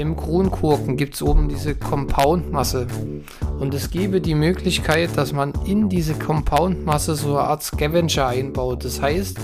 Im 0.00 0.16
Kronkorken 0.16 0.96
gibt 0.96 1.14
es 1.14 1.20
oben 1.20 1.50
diese 1.50 1.74
Compoundmasse. 1.74 2.86
Und 3.58 3.74
es 3.74 3.90
gäbe 3.90 4.22
die 4.22 4.34
Möglichkeit, 4.34 5.14
dass 5.18 5.34
man 5.34 5.52
in 5.66 5.90
diese 5.90 6.14
Compoundmasse 6.14 7.14
so 7.16 7.36
eine 7.36 7.46
Art 7.46 7.62
Scavenger 7.62 8.26
einbaut. 8.26 8.86
Das 8.86 9.02
heißt, 9.02 9.36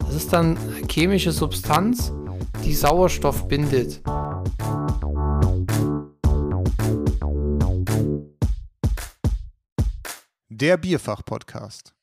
das 0.00 0.14
ist 0.14 0.30
dann 0.34 0.58
eine 0.58 0.86
chemische 0.86 1.32
Substanz, 1.32 2.12
die 2.62 2.74
Sauerstoff 2.74 3.48
bindet. 3.48 4.02
Der 10.50 10.76
Bierfach-Podcast. 10.76 11.94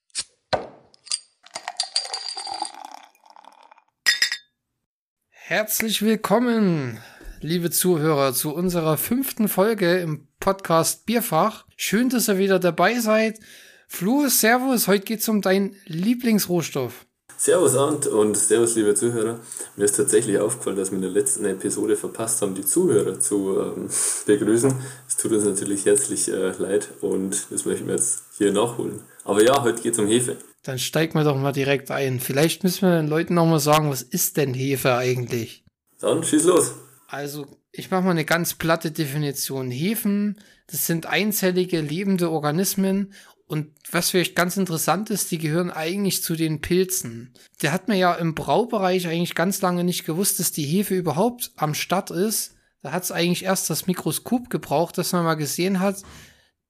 Herzlich 5.29 6.01
willkommen, 6.01 6.97
liebe 7.41 7.71
Zuhörer, 7.71 8.33
zu 8.33 8.53
unserer 8.53 8.97
fünften 8.97 9.47
Folge 9.47 9.97
im 9.99 10.27
Podcast 10.39 11.05
Bierfach. 11.05 11.65
Schön, 11.75 12.09
dass 12.09 12.27
ihr 12.27 12.37
wieder 12.37 12.59
dabei 12.59 12.99
seid. 12.99 13.39
Flu, 13.87 14.27
Servus, 14.27 14.87
heute 14.87 15.05
geht 15.05 15.21
es 15.21 15.29
um 15.29 15.41
deinen 15.41 15.75
Lieblingsrohstoff. 15.85 17.05
Servus 17.37 17.75
Arndt 17.75 18.07
und 18.07 18.35
Servus 18.35 18.75
liebe 18.75 18.93
Zuhörer. 18.95 19.39
Mir 19.77 19.85
ist 19.85 19.95
tatsächlich 19.95 20.39
aufgefallen, 20.39 20.75
dass 20.75 20.91
wir 20.91 20.97
in 20.97 21.01
der 21.03 21.11
letzten 21.11 21.45
Episode 21.45 21.95
verpasst 21.95 22.41
haben, 22.41 22.53
die 22.53 22.65
Zuhörer 22.65 23.19
zu 23.19 23.57
ähm, 23.57 23.89
begrüßen. 24.25 24.73
Es 25.07 25.15
tut 25.15 25.31
uns 25.31 25.45
natürlich 25.45 25.85
herzlich 25.85 26.27
äh, 26.27 26.51
leid 26.57 26.89
und 26.99 27.47
das 27.49 27.65
möchten 27.65 27.87
wir 27.87 27.95
jetzt 27.95 28.23
hier 28.37 28.51
nachholen. 28.51 29.01
Aber 29.23 29.41
ja, 29.41 29.63
heute 29.63 29.81
geht 29.81 29.93
es 29.93 29.99
um 29.99 30.07
Hefe. 30.07 30.35
Dann 30.63 30.77
steigen 30.77 31.13
wir 31.13 31.23
doch 31.23 31.37
mal 31.37 31.53
direkt 31.53 31.89
ein. 31.89 32.19
Vielleicht 32.19 32.63
müssen 32.65 32.81
wir 32.81 32.97
den 32.97 33.07
Leuten 33.07 33.35
noch 33.35 33.45
mal 33.45 33.59
sagen, 33.59 33.89
was 33.89 34.01
ist 34.01 34.35
denn 34.35 34.53
Hefe 34.53 34.95
eigentlich? 34.95 35.63
Dann 36.01 36.23
schieß 36.23 36.43
los. 36.43 36.73
Also, 37.11 37.47
ich 37.71 37.89
mache 37.89 38.03
mal 38.03 38.11
eine 38.11 38.25
ganz 38.25 38.53
platte 38.53 38.91
Definition. 38.91 39.71
Hefen, 39.71 40.39
das 40.67 40.85
sind 40.85 41.07
einzellige 41.07 41.81
lebende 41.81 42.29
Organismen 42.29 43.13
und 43.47 43.71
was 43.89 44.11
vielleicht 44.11 44.35
ganz 44.35 44.57
interessant 44.57 45.09
ist, 45.09 45.31
die 45.31 45.39
gehören 45.39 45.71
eigentlich 45.71 46.21
zu 46.21 46.35
den 46.35 46.61
Pilzen. 46.61 47.33
Der 47.63 47.71
hat 47.71 47.87
mir 47.87 47.95
ja 47.95 48.13
im 48.13 48.35
Braubereich 48.35 49.07
eigentlich 49.07 49.33
ganz 49.33 49.59
lange 49.61 49.83
nicht 49.83 50.05
gewusst, 50.05 50.39
dass 50.39 50.51
die 50.51 50.65
Hefe 50.65 50.93
überhaupt 50.93 51.51
am 51.55 51.73
Start 51.73 52.11
ist. 52.11 52.55
Da 52.83 52.91
hat 52.91 53.03
es 53.03 53.11
eigentlich 53.11 53.43
erst 53.43 53.71
das 53.71 53.87
Mikroskop 53.87 54.51
gebraucht, 54.51 54.99
dass 54.99 55.11
man 55.11 55.23
mal 55.23 55.33
gesehen 55.33 55.79
hat, 55.79 56.03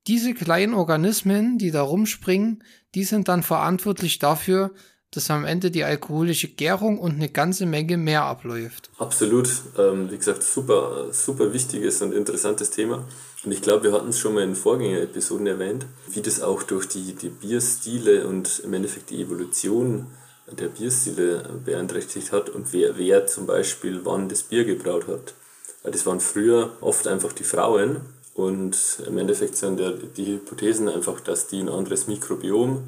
diese 0.08 0.34
kleinen 0.34 0.74
Organismen, 0.74 1.58
die 1.58 1.72
da 1.72 1.82
rumspringen, 1.82 2.64
die 2.96 3.04
sind 3.04 3.28
dann 3.28 3.44
verantwortlich 3.44 4.18
dafür, 4.18 4.72
dass 5.12 5.30
am 5.32 5.46
Ende 5.46 5.72
die 5.72 5.84
alkoholische 5.84 6.48
Gärung 6.48 7.00
und 7.00 7.16
eine 7.16 7.30
ganze 7.30 7.66
Menge 7.66 7.98
mehr 7.98 8.24
abläuft. 8.24 8.90
Absolut. 8.98 9.50
Ähm, 9.78 10.12
wie 10.12 10.18
gesagt, 10.18 10.44
super, 10.44 11.08
super 11.12 11.54
wichtiges 11.54 12.02
und 12.02 12.14
interessantes 12.14 12.70
Thema. 12.70 13.06
Und 13.44 13.52
ich 13.52 13.62
glaube, 13.62 13.86
wir 13.86 13.94
hatten 13.94 14.10
es 14.10 14.20
schon 14.20 14.34
mal 14.34 14.44
in 14.44 14.56
Vorgängerepisoden 14.56 15.48
erwähnt, 15.48 15.86
wie 16.10 16.22
das 16.22 16.42
auch 16.42 16.64
durch 16.64 16.88
die, 16.88 17.14
die 17.14 17.30
Bierstile 17.30 18.28
und 18.28 18.60
im 18.64 18.74
Endeffekt 18.74 19.10
die 19.10 19.22
Evolution 19.22 20.08
der 20.52 20.68
Bierstile 20.68 21.62
beeinträchtigt 21.64 22.32
hat 22.32 22.50
und 22.50 22.74
wer, 22.74 22.98
wer 22.98 23.28
zum 23.28 23.46
Beispiel 23.46 24.02
wann 24.04 24.30
das 24.30 24.44
Bier 24.44 24.66
gebraut 24.66 25.08
hat. 25.08 25.34
Das 25.84 26.06
waren 26.06 26.20
früher 26.20 26.74
oft 26.82 27.08
einfach 27.08 27.34
die 27.34 27.44
Frauen, 27.44 28.02
und 28.40 29.00
im 29.06 29.18
Endeffekt 29.18 29.58
sind 29.58 29.82
ja 29.82 29.92
die 29.92 30.26
Hypothesen 30.28 30.88
einfach, 30.88 31.20
dass 31.20 31.48
die 31.48 31.60
ein 31.60 31.68
anderes 31.68 32.08
Mikrobiom 32.08 32.88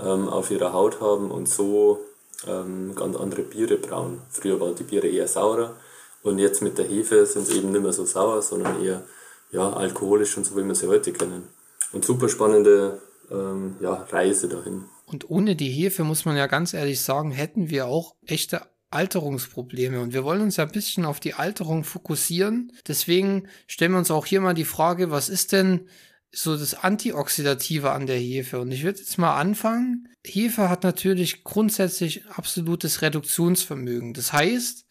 ähm, 0.00 0.28
auf 0.28 0.50
ihrer 0.50 0.72
Haut 0.72 1.00
haben 1.00 1.30
und 1.30 1.48
so 1.48 2.00
ähm, 2.46 2.94
ganz 2.94 3.16
andere 3.16 3.42
Biere 3.42 3.76
brauen. 3.76 4.22
Früher 4.30 4.60
waren 4.60 4.74
die 4.74 4.84
Biere 4.84 5.08
eher 5.08 5.28
saurer 5.28 5.74
und 6.22 6.38
jetzt 6.38 6.62
mit 6.62 6.78
der 6.78 6.86
Hefe 6.86 7.26
sind 7.26 7.46
sie 7.46 7.58
eben 7.58 7.72
nicht 7.72 7.82
mehr 7.82 7.92
so 7.92 8.04
sauer, 8.04 8.42
sondern 8.42 8.82
eher 8.84 9.04
ja, 9.50 9.72
alkoholisch 9.72 10.36
und 10.36 10.44
so, 10.44 10.56
wie 10.56 10.64
wir 10.64 10.74
sie 10.74 10.88
heute 10.88 11.12
kennen. 11.12 11.48
Und 11.92 12.04
super 12.04 12.28
spannende 12.28 13.00
ähm, 13.30 13.76
ja, 13.80 14.06
Reise 14.10 14.48
dahin. 14.48 14.84
Und 15.06 15.30
ohne 15.30 15.56
die 15.56 15.70
Hefe, 15.70 16.04
muss 16.04 16.24
man 16.24 16.36
ja 16.36 16.46
ganz 16.46 16.74
ehrlich 16.74 17.00
sagen, 17.00 17.30
hätten 17.30 17.70
wir 17.70 17.86
auch 17.86 18.14
echte 18.26 18.62
Alterungsprobleme. 18.90 20.00
Und 20.00 20.12
wir 20.12 20.24
wollen 20.24 20.42
uns 20.42 20.56
ja 20.56 20.64
ein 20.64 20.72
bisschen 20.72 21.04
auf 21.04 21.20
die 21.20 21.34
Alterung 21.34 21.84
fokussieren. 21.84 22.72
Deswegen 22.86 23.48
stellen 23.66 23.92
wir 23.92 23.98
uns 23.98 24.10
auch 24.10 24.26
hier 24.26 24.40
mal 24.40 24.54
die 24.54 24.64
Frage, 24.64 25.10
was 25.10 25.28
ist 25.28 25.52
denn 25.52 25.88
so 26.32 26.56
das 26.56 26.74
Antioxidative 26.74 27.90
an 27.90 28.06
der 28.06 28.18
Hefe? 28.18 28.60
Und 28.60 28.72
ich 28.72 28.82
würde 28.82 28.98
jetzt 28.98 29.18
mal 29.18 29.38
anfangen. 29.38 30.08
Hefe 30.24 30.68
hat 30.68 30.84
natürlich 30.84 31.44
grundsätzlich 31.44 32.26
absolutes 32.26 33.02
Reduktionsvermögen. 33.02 34.14
Das 34.14 34.32
heißt, 34.32 34.84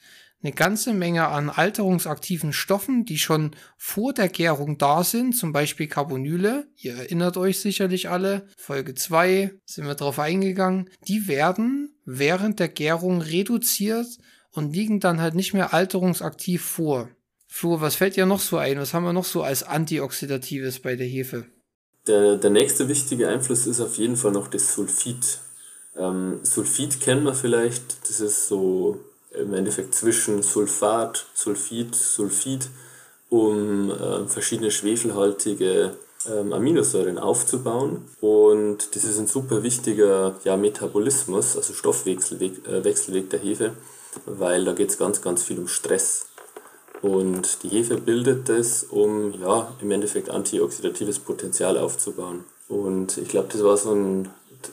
eine 0.44 0.52
ganze 0.54 0.94
Menge 0.94 1.28
an 1.28 1.50
alterungsaktiven 1.50 2.54
Stoffen, 2.54 3.06
die 3.06 3.18
schon 3.18 3.56
vor 3.76 4.14
der 4.14 4.30
Gärung 4.30 4.78
da 4.78 5.04
sind, 5.04 5.34
zum 5.34 5.52
Beispiel 5.52 5.88
Carbonyle, 5.88 6.68
ihr 6.78 6.96
erinnert 6.96 7.38
euch 7.38 7.60
sicherlich 7.60 8.10
alle, 8.10 8.48
Folge 8.56 8.94
2 8.94 9.52
sind 9.66 9.88
wir 9.88 9.96
drauf 9.96 10.20
eingegangen, 10.20 10.90
die 11.08 11.28
werden 11.28 11.96
während 12.06 12.60
der 12.60 12.70
Gärung 12.70 13.22
reduziert 13.22 14.08
und 14.52 14.74
liegen 14.74 15.00
dann 15.00 15.20
halt 15.20 15.36
nicht 15.36 15.54
mehr 15.54 15.74
alterungsaktiv 15.74 16.64
vor. 16.64 17.10
Flo, 17.58 17.82
was 17.82 17.96
fällt 17.96 18.16
dir 18.16 18.28
noch 18.28 18.40
so 18.40 18.58
ein? 18.58 18.80
Was 18.80 18.94
haben 18.94 19.04
wir 19.04 19.14
noch 19.14 19.26
so 19.26 19.42
als 19.42 19.64
Antioxidatives 19.64 20.80
bei 20.80 20.96
der 20.96 21.08
Hefe? 21.08 21.46
Der, 22.06 22.36
der 22.36 22.52
nächste 22.52 22.88
wichtige 22.88 23.30
Einfluss 23.30 23.66
ist 23.66 23.82
auf 23.82 23.96
jeden 23.96 24.16
Fall 24.16 24.32
noch 24.32 24.48
das 24.48 24.76
Sulfid. 24.76 25.40
Ähm, 25.98 26.40
Sulfid 26.44 27.02
kennen 27.02 27.24
wir 27.24 27.34
vielleicht, 27.34 28.08
das 28.08 28.20
ist 28.20 28.48
so 28.48 29.00
im 29.32 29.56
Endeffekt 29.56 29.96
zwischen 29.96 30.44
Sulfat, 30.44 31.26
Sulfid, 31.34 31.96
Sulfid, 31.96 32.70
um 33.30 33.90
äh, 33.90 34.28
verschiedene 34.28 34.70
schwefelhaltige 34.70 35.96
ähm, 36.32 36.54
Aminosäuren 36.54 37.18
aufzubauen. 37.18 38.08
Und 38.22 38.96
das 38.96 39.04
ist 39.04 39.18
ein 39.18 39.26
super 39.26 39.64
wichtiger 39.64 40.40
ja, 40.44 40.58
Metabolismus, 40.58 41.58
also 41.58 41.74
Stoffwechselweg 41.74 42.68
äh, 42.68 42.84
Wechselweg 42.84 43.32
der 43.32 43.40
Hefe, 43.40 43.74
weil 44.28 44.64
da 44.64 44.74
geht 44.74 44.92
es 44.92 45.00
ganz, 45.00 45.24
ganz 45.24 45.42
viel 45.42 45.58
um 45.58 45.68
Stress. 45.68 46.27
Und 47.02 47.64
die 47.64 47.70
Hefe 47.70 47.98
bildet 47.98 48.50
das, 48.50 48.84
um 48.84 49.34
ja, 49.40 49.74
im 49.82 49.92
Endeffekt 49.92 50.30
antioxidatives 50.30 51.20
Potenzial 51.20 51.78
aufzubauen. 51.78 52.44
Und 52.68 53.18
ich 53.18 53.30
glaube, 53.30 53.50
das 53.52 53.64
war 53.64 53.78
so 53.78 53.94
ein, 53.94 54.26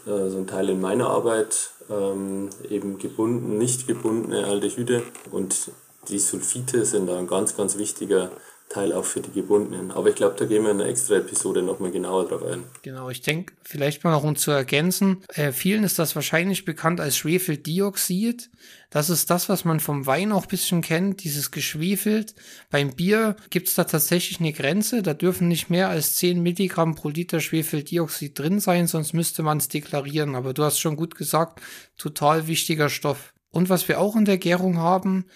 äh, 0.06 0.30
so 0.30 0.38
ein 0.38 0.46
Teil 0.46 0.70
in 0.70 0.80
meiner 0.80 1.08
Arbeit, 1.08 1.70
ähm, 1.90 2.48
eben 2.68 2.98
gebunden, 2.98 3.58
nicht 3.58 3.86
gebundene 3.86 4.46
Aldehyde. 4.46 5.02
Und 5.30 5.70
die 6.08 6.18
Sulfite 6.18 6.84
sind 6.84 7.06
da 7.06 7.18
ein 7.18 7.26
ganz, 7.26 7.56
ganz 7.56 7.78
wichtiger 7.78 8.30
Teil 8.68 8.92
auch 8.92 9.04
für 9.04 9.20
die 9.20 9.30
Gebundenen. 9.30 9.92
Aber 9.92 10.08
ich 10.08 10.16
glaube, 10.16 10.34
da 10.36 10.46
gehen 10.46 10.64
wir 10.64 10.72
in 10.72 10.80
einer 10.80 10.90
extra 10.90 11.16
Episode 11.16 11.62
nochmal 11.62 11.90
genauer 11.90 12.28
drauf 12.28 12.42
ein. 12.42 12.64
Genau, 12.82 13.08
ich 13.08 13.22
denke, 13.22 13.54
vielleicht 13.62 14.02
mal 14.02 14.10
noch 14.10 14.24
um 14.24 14.36
zu 14.36 14.50
ergänzen, 14.50 15.22
äh, 15.28 15.52
vielen 15.52 15.84
ist 15.84 15.98
das 15.98 16.16
wahrscheinlich 16.16 16.64
bekannt 16.64 17.00
als 17.00 17.16
Schwefeldioxid. 17.16 18.50
Das 18.90 19.10
ist 19.10 19.30
das, 19.30 19.48
was 19.48 19.64
man 19.64 19.80
vom 19.80 20.06
Wein 20.06 20.32
auch 20.32 20.44
ein 20.44 20.48
bisschen 20.48 20.82
kennt, 20.82 21.22
dieses 21.22 21.50
geschwefelt. 21.50 22.34
Beim 22.70 22.94
Bier 22.94 23.36
gibt 23.50 23.68
es 23.68 23.74
da 23.74 23.84
tatsächlich 23.84 24.40
eine 24.40 24.52
Grenze, 24.52 25.02
da 25.02 25.14
dürfen 25.14 25.46
nicht 25.46 25.70
mehr 25.70 25.88
als 25.88 26.16
10 26.16 26.42
Milligramm 26.42 26.94
pro 26.94 27.10
Liter 27.10 27.40
Schwefeldioxid 27.40 28.36
drin 28.38 28.60
sein, 28.60 28.86
sonst 28.86 29.12
müsste 29.12 29.42
man 29.42 29.58
es 29.58 29.68
deklarieren. 29.68 30.34
Aber 30.34 30.52
du 30.52 30.64
hast 30.64 30.80
schon 30.80 30.96
gut 30.96 31.14
gesagt, 31.14 31.60
total 31.96 32.46
wichtiger 32.46 32.88
Stoff. 32.88 33.34
Und 33.50 33.68
was 33.68 33.86
wir 33.86 34.00
auch 34.00 34.16
in 34.16 34.24
der 34.24 34.38
Gärung 34.38 34.78
haben, 34.78 35.26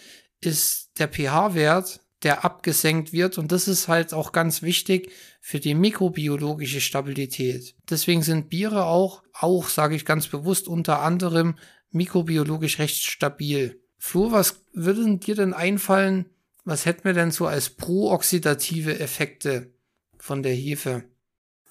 ist 0.41 0.91
der 0.99 1.09
pH-Wert 1.09 2.01
der 2.23 2.45
abgesenkt 2.45 3.13
wird. 3.13 3.39
Und 3.39 3.53
das 3.53 3.69
ist 3.69 3.89
halt 3.89 4.13
auch 4.13 4.33
ganz 4.33 4.63
wichtig 4.63 5.13
für 5.41 5.61
die 5.61 5.75
mikrobiologische 5.75 6.81
Stabilität. 6.81 7.75
Deswegen 7.89 8.23
sind 8.23 8.51
Biere 8.51 8.87
auch, 8.87 9.23
auch 9.33 9.69
sage 9.69 9.95
ich 9.95 10.05
ganz 10.05 10.27
bewusst, 10.27 10.69
unter 10.69 11.01
anderem 11.03 11.57
mikrobiologisch 11.91 12.79
recht 12.79 13.05
stabil. 13.05 13.81
Flo, 13.97 14.33
was 14.33 14.63
würde 14.73 15.19
dir 15.19 15.35
denn 15.35 15.55
einfallen, 15.55 16.27
was 16.65 16.87
hätten 16.87 17.05
wir 17.05 17.15
denn 17.15 17.31
so 17.31 17.47
als 17.47 17.71
prooxidative 17.71 19.01
Effekte 19.01 19.73
von 20.19 20.43
der 20.43 20.55
Hefe? 20.55 21.05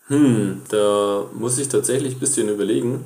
Hm, 0.08 0.64
da 0.70 1.30
muss 1.34 1.58
ich 1.58 1.68
tatsächlich 1.68 2.16
ein 2.16 2.20
bisschen 2.20 2.50
überlegen. 2.50 3.06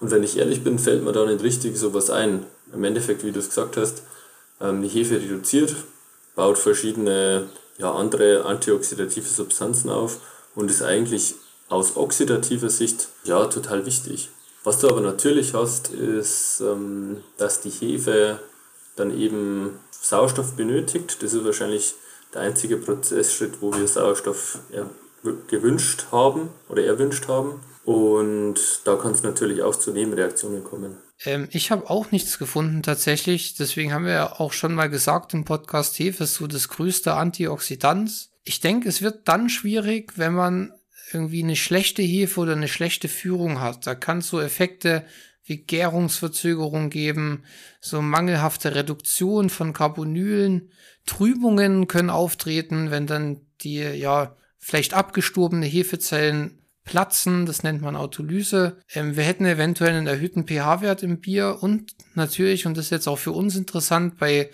Und 0.00 0.10
wenn 0.10 0.22
ich 0.22 0.38
ehrlich 0.38 0.64
bin, 0.64 0.78
fällt 0.78 1.04
mir 1.04 1.12
da 1.12 1.26
nicht 1.26 1.42
richtig 1.42 1.76
sowas 1.76 2.10
ein. 2.10 2.46
Im 2.72 2.82
Endeffekt, 2.84 3.24
wie 3.24 3.32
du 3.32 3.38
es 3.38 3.48
gesagt 3.48 3.76
hast, 3.76 4.02
ähm, 4.60 4.82
die 4.82 4.88
Hefe 4.88 5.20
reduziert, 5.20 5.76
baut 6.34 6.58
verschiedene 6.58 7.48
ja, 7.78 7.92
andere 7.92 8.44
antioxidative 8.44 9.28
Substanzen 9.28 9.90
auf 9.90 10.20
und 10.54 10.70
ist 10.70 10.82
eigentlich 10.82 11.34
aus 11.68 11.96
oxidativer 11.96 12.70
Sicht 12.70 13.08
ja 13.24 13.46
total 13.46 13.86
wichtig. 13.86 14.30
Was 14.64 14.80
du 14.80 14.88
aber 14.88 15.00
natürlich 15.00 15.54
hast, 15.54 15.88
ist, 15.88 16.60
ähm, 16.60 17.22
dass 17.38 17.60
die 17.60 17.70
Hefe 17.70 18.40
dann 18.96 19.16
eben 19.18 19.78
Sauerstoff 19.90 20.52
benötigt. 20.52 21.22
Das 21.22 21.32
ist 21.32 21.44
wahrscheinlich 21.44 21.94
der 22.34 22.42
einzige 22.42 22.76
Prozessschritt, 22.76 23.60
wo 23.60 23.72
wir 23.72 23.88
Sauerstoff 23.88 24.58
gewünscht 25.48 26.06
haben 26.12 26.50
oder 26.68 26.84
erwünscht 26.84 27.28
haben. 27.28 27.60
Und 27.84 28.56
da 28.84 28.96
kann 28.96 29.12
es 29.12 29.22
natürlich 29.22 29.62
auch 29.62 29.76
zu 29.76 29.90
Nebenreaktionen 29.90 30.62
kommen. 30.64 30.96
Ähm, 31.24 31.48
ich 31.50 31.70
habe 31.70 31.88
auch 31.90 32.10
nichts 32.10 32.38
gefunden 32.38 32.82
tatsächlich. 32.82 33.54
Deswegen 33.54 33.92
haben 33.92 34.06
wir 34.06 34.12
ja 34.12 34.32
auch 34.40 34.52
schon 34.52 34.74
mal 34.74 34.88
gesagt 34.88 35.34
im 35.34 35.44
Podcast, 35.44 35.98
Hefe 35.98 36.24
ist 36.24 36.34
so 36.34 36.46
das 36.46 36.68
größte 36.68 37.14
Antioxidant. 37.14 38.28
Ich 38.44 38.60
denke, 38.60 38.88
es 38.88 39.02
wird 39.02 39.28
dann 39.28 39.48
schwierig, 39.48 40.12
wenn 40.16 40.34
man 40.34 40.72
irgendwie 41.12 41.42
eine 41.42 41.56
schlechte 41.56 42.02
Hefe 42.02 42.40
oder 42.40 42.52
eine 42.52 42.68
schlechte 42.68 43.08
Führung 43.08 43.60
hat. 43.60 43.86
Da 43.86 43.94
kann 43.94 44.18
es 44.18 44.28
so 44.28 44.40
Effekte 44.40 45.04
wie 45.44 45.58
Gärungsverzögerung 45.58 46.90
geben, 46.90 47.44
so 47.80 48.00
mangelhafte 48.00 48.74
Reduktion 48.74 49.50
von 49.50 49.72
Carbonylen, 49.72 50.70
Trübungen 51.06 51.88
können 51.88 52.10
auftreten, 52.10 52.90
wenn 52.90 53.06
dann 53.06 53.40
die 53.62 53.78
ja 53.78 54.36
vielleicht 54.58 54.94
abgestorbene 54.94 55.66
Hefezellen 55.66 56.59
platzen, 56.90 57.46
das 57.46 57.62
nennt 57.62 57.80
man 57.80 57.94
Autolyse. 57.94 58.76
Ähm, 58.92 59.16
wir 59.16 59.22
hätten 59.22 59.46
eventuell 59.46 59.94
einen 59.94 60.08
erhöhten 60.08 60.46
pH-Wert 60.46 61.04
im 61.04 61.20
Bier 61.20 61.58
und 61.60 61.92
natürlich, 62.14 62.66
und 62.66 62.76
das 62.76 62.86
ist 62.86 62.90
jetzt 62.90 63.06
auch 63.06 63.18
für 63.18 63.30
uns 63.30 63.54
interessant, 63.54 64.18
bei, 64.18 64.50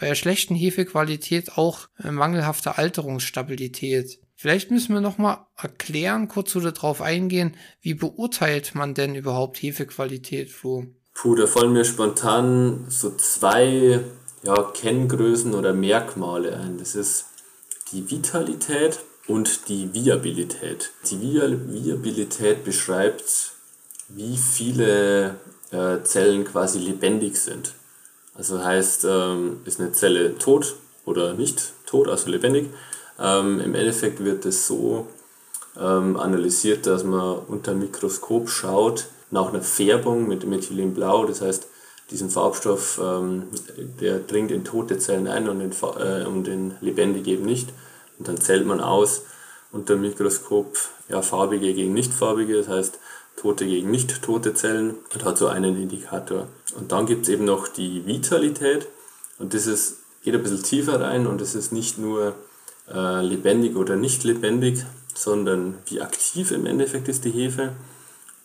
bei 0.00 0.08
der 0.08 0.16
schlechten 0.16 0.56
Hefequalität 0.56 1.56
auch 1.56 1.88
äh, 2.02 2.10
mangelhafte 2.10 2.78
Alterungsstabilität. 2.78 4.18
Vielleicht 4.34 4.72
müssen 4.72 4.92
wir 4.92 5.00
nochmal 5.00 5.46
erklären, 5.56 6.26
kurz 6.26 6.56
oder 6.56 6.72
darauf 6.72 7.00
eingehen, 7.00 7.56
wie 7.80 7.94
beurteilt 7.94 8.74
man 8.74 8.94
denn 8.94 9.14
überhaupt 9.14 9.62
Hefequalität, 9.62 10.50
Flo? 10.50 10.86
Puh, 11.14 11.36
da 11.36 11.46
fallen 11.46 11.74
mir 11.74 11.84
spontan 11.84 12.86
so 12.88 13.14
zwei 13.16 14.00
ja, 14.42 14.72
Kenngrößen 14.74 15.54
oder 15.54 15.72
Merkmale 15.72 16.56
ein. 16.56 16.78
Das 16.78 16.96
ist 16.96 17.26
die 17.92 18.10
Vitalität 18.10 18.98
und 19.26 19.68
die 19.68 19.92
Viabilität. 19.92 20.90
Die 21.10 21.20
Viabilität 21.20 22.64
beschreibt, 22.64 23.52
wie 24.08 24.36
viele 24.36 25.36
äh, 25.70 26.02
Zellen 26.02 26.44
quasi 26.44 26.78
lebendig 26.78 27.36
sind. 27.36 27.72
Also 28.34 28.62
heißt, 28.62 29.06
ähm, 29.08 29.60
ist 29.64 29.80
eine 29.80 29.92
Zelle 29.92 30.38
tot 30.38 30.76
oder 31.04 31.34
nicht 31.34 31.72
tot, 31.86 32.08
also 32.08 32.30
lebendig. 32.30 32.70
Ähm, 33.18 33.60
Im 33.60 33.74
Endeffekt 33.74 34.24
wird 34.24 34.46
es 34.46 34.66
so 34.66 35.06
ähm, 35.78 36.16
analysiert, 36.16 36.86
dass 36.86 37.04
man 37.04 37.38
unter 37.46 37.72
dem 37.72 37.80
Mikroskop 37.80 38.48
schaut 38.48 39.06
nach 39.30 39.48
einer 39.48 39.62
Färbung 39.62 40.28
mit 40.28 40.46
Methylenblau. 40.46 41.26
Das 41.26 41.40
heißt, 41.40 41.66
diesen 42.10 42.30
Farbstoff, 42.30 43.00
ähm, 43.02 43.44
der 44.00 44.18
dringt 44.18 44.50
in 44.50 44.64
tote 44.64 44.98
Zellen 44.98 45.26
ein 45.26 45.48
und 45.48 45.60
in, 45.60 45.72
äh, 45.98 46.26
und 46.26 46.48
in 46.48 46.74
lebendige 46.80 47.32
eben 47.32 47.44
nicht. 47.44 47.68
Und 48.18 48.28
dann 48.28 48.40
zählt 48.40 48.66
man 48.66 48.80
aus 48.80 49.22
unter 49.72 49.94
dem 49.94 50.02
Mikroskop 50.02 50.76
ja, 51.08 51.22
farbige 51.22 51.74
gegen 51.74 51.94
nicht 51.94 52.12
farbige, 52.12 52.56
das 52.56 52.68
heißt 52.68 52.98
tote 53.36 53.66
gegen 53.66 53.90
nicht 53.90 54.22
tote 54.22 54.54
Zellen 54.54 54.94
und 55.12 55.24
hat 55.24 55.38
so 55.38 55.48
einen 55.48 55.80
Indikator. 55.80 56.48
Und 56.76 56.92
dann 56.92 57.06
gibt 57.06 57.22
es 57.22 57.28
eben 57.28 57.44
noch 57.44 57.68
die 57.68 58.06
Vitalität 58.06 58.86
und 59.38 59.54
das 59.54 59.66
ist, 59.66 59.98
geht 60.22 60.34
ein 60.34 60.42
bisschen 60.42 60.62
tiefer 60.62 61.00
rein 61.00 61.26
und 61.26 61.40
es 61.40 61.54
ist 61.54 61.72
nicht 61.72 61.98
nur 61.98 62.34
äh, 62.92 63.22
lebendig 63.22 63.76
oder 63.76 63.96
nicht 63.96 64.24
lebendig, 64.24 64.84
sondern 65.14 65.78
wie 65.86 66.00
aktiv 66.00 66.50
im 66.52 66.66
Endeffekt 66.66 67.08
ist 67.08 67.24
die 67.24 67.30
Hefe. 67.30 67.72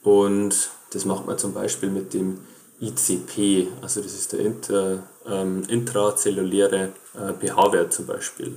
Und 0.03 0.69
das 0.91 1.05
macht 1.05 1.27
man 1.27 1.37
zum 1.37 1.53
Beispiel 1.53 1.89
mit 1.89 2.13
dem 2.13 2.39
ICP, 2.79 3.67
also 3.81 4.01
das 4.01 4.13
ist 4.13 4.33
der 4.33 4.39
inter, 4.39 5.03
ähm, 5.27 5.63
intrazelluläre 5.67 6.91
äh, 7.15 7.33
pH-Wert 7.33 7.91
zum 7.91 8.05
Beispiel. 8.05 8.55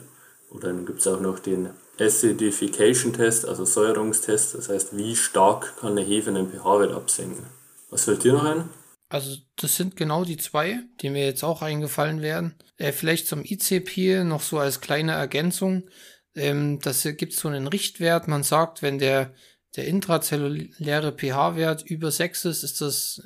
Oder 0.51 0.69
dann 0.69 0.85
gibt 0.85 1.01
es 1.01 1.07
auch 1.07 1.21
noch 1.21 1.39
den 1.39 1.71
Acidification 1.99 3.13
Test, 3.13 3.47
also 3.47 3.65
Säuerungstest, 3.65 4.55
das 4.55 4.69
heißt, 4.69 4.97
wie 4.97 5.15
stark 5.15 5.77
kann 5.79 5.93
eine 5.93 6.03
Hefe 6.03 6.31
einen 6.31 6.51
pH-Wert 6.51 6.93
absenken. 6.93 7.47
Was 7.91 8.05
fällt 8.05 8.25
dir 8.25 8.33
noch 8.33 8.45
ein? 8.45 8.69
Also 9.09 9.37
das 9.57 9.77
sind 9.77 9.97
genau 9.97 10.25
die 10.25 10.37
zwei, 10.37 10.81
die 11.01 11.11
mir 11.11 11.25
jetzt 11.25 11.43
auch 11.43 11.63
eingefallen 11.63 12.23
werden. 12.23 12.55
Äh, 12.77 12.93
vielleicht 12.93 13.27
zum 13.27 13.45
ICP 13.45 14.25
noch 14.25 14.41
so 14.41 14.59
als 14.59 14.81
kleine 14.81 15.13
Ergänzung. 15.13 15.89
Ähm, 16.35 16.79
das 16.81 17.03
gibt 17.03 17.33
so 17.33 17.49
einen 17.49 17.67
Richtwert. 17.67 18.29
Man 18.29 18.45
sagt, 18.45 18.83
wenn 18.83 19.01
der, 19.01 19.35
der 19.75 19.87
intrazelluläre 19.87 21.13
pH-Wert 21.13 21.83
über 21.83 22.13
6 22.13 22.45
ist, 22.45 22.63
ist 22.63 22.81
das 22.81 23.23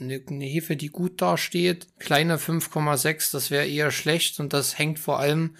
eine, 0.00 0.20
eine 0.26 0.44
Hefe, 0.44 0.76
die 0.76 0.88
gut 0.88 1.22
dasteht. 1.22 1.86
Kleiner 2.00 2.38
5,6, 2.38 3.32
das 3.32 3.52
wäre 3.52 3.68
eher 3.68 3.92
schlecht 3.92 4.40
und 4.40 4.52
das 4.52 4.78
hängt 4.78 4.98
vor 4.98 5.20
allem 5.20 5.56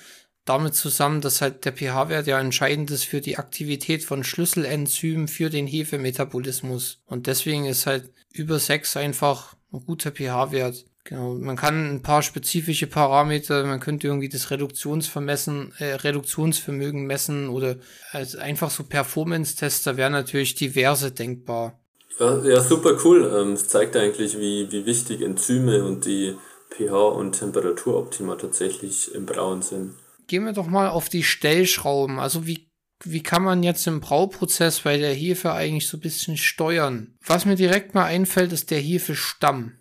damit 0.51 0.75
zusammen, 0.75 1.21
dass 1.21 1.41
halt 1.41 1.65
der 1.65 1.73
pH-Wert 1.73 2.27
ja 2.27 2.41
entscheidend 2.41 2.91
ist 2.91 3.05
für 3.05 3.21
die 3.21 3.39
Aktivität 3.39 4.03
von 4.03 4.25
Schlüsselenzymen 4.25 5.29
für 5.29 5.49
den 5.49 5.69
Hefemetabolismus. 5.69 6.99
Und 7.07 7.29
deswegen 7.29 7.67
ist 7.67 7.87
halt 7.87 8.11
über 8.33 8.59
6 8.59 8.97
einfach 8.97 9.55
ein 9.73 9.85
guter 9.87 10.11
pH-Wert. 10.11 10.85
Genau, 11.05 11.35
man 11.35 11.57
kann 11.57 11.95
ein 11.95 12.03
paar 12.03 12.23
spezifische 12.23 12.89
Parameter, 12.89 13.65
man 13.65 13.79
könnte 13.79 14.09
irgendwie 14.09 14.29
das 14.29 14.51
Reduktionsvermessen, 14.51 15.73
äh, 15.79 15.95
Reduktionsvermögen 15.95 17.07
messen 17.07 17.49
oder 17.49 17.77
als 18.11 18.35
einfach 18.35 18.71
so 18.71 18.83
Performance-Tests, 18.85 19.85
da 19.85 19.97
wären 19.97 20.13
natürlich 20.13 20.57
diverse 20.57 21.13
denkbar. 21.13 21.79
Ja, 22.19 22.45
ja 22.45 22.61
super 22.61 22.99
cool. 23.05 23.33
Ähm, 23.35 23.53
es 23.53 23.69
zeigt 23.69 23.97
eigentlich, 23.97 24.39
wie, 24.39 24.71
wie 24.71 24.85
wichtig 24.85 25.23
Enzyme 25.23 25.85
und 25.85 26.05
die 26.05 26.37
pH- 26.71 27.09
und 27.09 27.33
Temperaturoptima 27.39 28.35
tatsächlich 28.35 29.15
im 29.15 29.27
Brauen 29.27 29.63
sind. 29.63 29.95
Gehen 30.31 30.45
wir 30.45 30.53
doch 30.53 30.69
mal 30.69 30.89
auf 30.89 31.09
die 31.09 31.25
Stellschrauben. 31.25 32.21
Also 32.21 32.47
wie 32.47 32.71
wie 33.03 33.21
kann 33.21 33.43
man 33.43 33.65
jetzt 33.65 33.85
im 33.89 33.99
Brauprozess 33.99 34.83
bei 34.83 34.97
der 34.97 35.13
Hefe 35.13 35.53
eigentlich 35.53 35.89
so 35.89 35.97
ein 35.97 36.03
bisschen 36.03 36.37
steuern? 36.37 37.17
Was 37.27 37.47
mir 37.47 37.57
direkt 37.57 37.95
mal 37.95 38.05
einfällt, 38.05 38.53
ist 38.53 38.71
der 38.71 38.79
Hefestamm. 38.79 39.73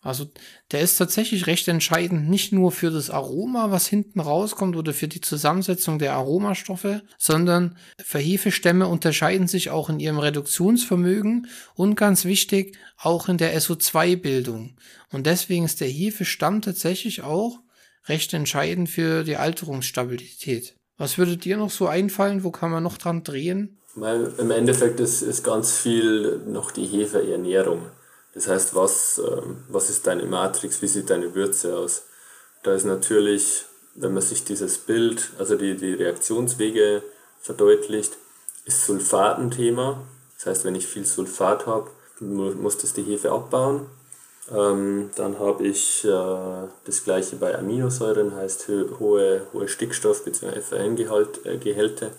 Also 0.00 0.30
der 0.70 0.80
ist 0.80 0.96
tatsächlich 0.96 1.46
recht 1.46 1.68
entscheidend, 1.68 2.30
nicht 2.30 2.54
nur 2.54 2.72
für 2.72 2.90
das 2.90 3.10
Aroma, 3.10 3.70
was 3.70 3.86
hinten 3.86 4.20
rauskommt 4.20 4.76
oder 4.76 4.94
für 4.94 5.08
die 5.08 5.20
Zusammensetzung 5.20 5.98
der 5.98 6.14
Aromastoffe, 6.14 7.02
sondern 7.18 7.76
Hefestämme 8.10 8.88
unterscheiden 8.88 9.46
sich 9.46 9.68
auch 9.68 9.90
in 9.90 10.00
ihrem 10.00 10.18
Reduktionsvermögen 10.18 11.48
und 11.74 11.96
ganz 11.96 12.24
wichtig 12.24 12.78
auch 12.96 13.28
in 13.28 13.36
der 13.36 13.60
SO2-Bildung. 13.60 14.76
Und 15.10 15.26
deswegen 15.26 15.66
ist 15.66 15.82
der 15.82 15.88
Hefestamm 15.88 16.62
tatsächlich 16.62 17.20
auch 17.20 17.58
recht 18.08 18.32
entscheidend 18.34 18.88
für 18.88 19.24
die 19.24 19.36
Alterungsstabilität. 19.36 20.74
Was 20.96 21.18
würde 21.18 21.36
dir 21.36 21.56
noch 21.56 21.70
so 21.70 21.86
einfallen? 21.86 22.42
Wo 22.42 22.50
kann 22.50 22.70
man 22.70 22.82
noch 22.82 22.98
dran 22.98 23.22
drehen? 23.22 23.78
Weil 23.94 24.32
Im 24.38 24.50
Endeffekt 24.50 25.00
ist, 25.00 25.22
ist 25.22 25.44
ganz 25.44 25.76
viel 25.76 26.40
noch 26.46 26.70
die 26.70 26.86
Hefeernährung. 26.86 27.86
Das 28.34 28.48
heißt, 28.48 28.74
was, 28.74 29.18
ähm, 29.18 29.64
was 29.68 29.90
ist 29.90 30.06
deine 30.06 30.24
Matrix, 30.24 30.82
wie 30.82 30.86
sieht 30.86 31.10
deine 31.10 31.34
Würze 31.34 31.76
aus? 31.76 32.04
Da 32.62 32.74
ist 32.74 32.84
natürlich, 32.84 33.64
wenn 33.94 34.12
man 34.12 34.22
sich 34.22 34.44
dieses 34.44 34.78
Bild, 34.78 35.30
also 35.38 35.56
die, 35.56 35.76
die 35.76 35.94
Reaktionswege 35.94 37.02
verdeutlicht, 37.40 38.16
ist 38.64 38.84
Sulfat 38.84 39.38
ein 39.38 39.50
Thema. 39.50 40.06
Das 40.36 40.46
heißt, 40.46 40.64
wenn 40.64 40.74
ich 40.74 40.86
viel 40.86 41.04
Sulfat 41.04 41.66
habe, 41.66 41.90
muss 42.20 42.78
das 42.78 42.92
die 42.92 43.02
Hefe 43.02 43.32
abbauen. 43.32 43.86
Ähm, 44.50 45.10
dann 45.16 45.38
habe 45.38 45.66
ich 45.66 46.04
äh, 46.04 46.68
das 46.84 47.04
gleiche 47.04 47.36
bei 47.36 47.56
Aminosäuren, 47.56 48.34
heißt 48.34 48.68
hohe, 48.98 49.42
hohe 49.52 49.68
Stickstoff- 49.68 50.24
bzw. 50.24 50.60
FAN-Gehälter. 50.60 52.06
Äh, 52.06 52.10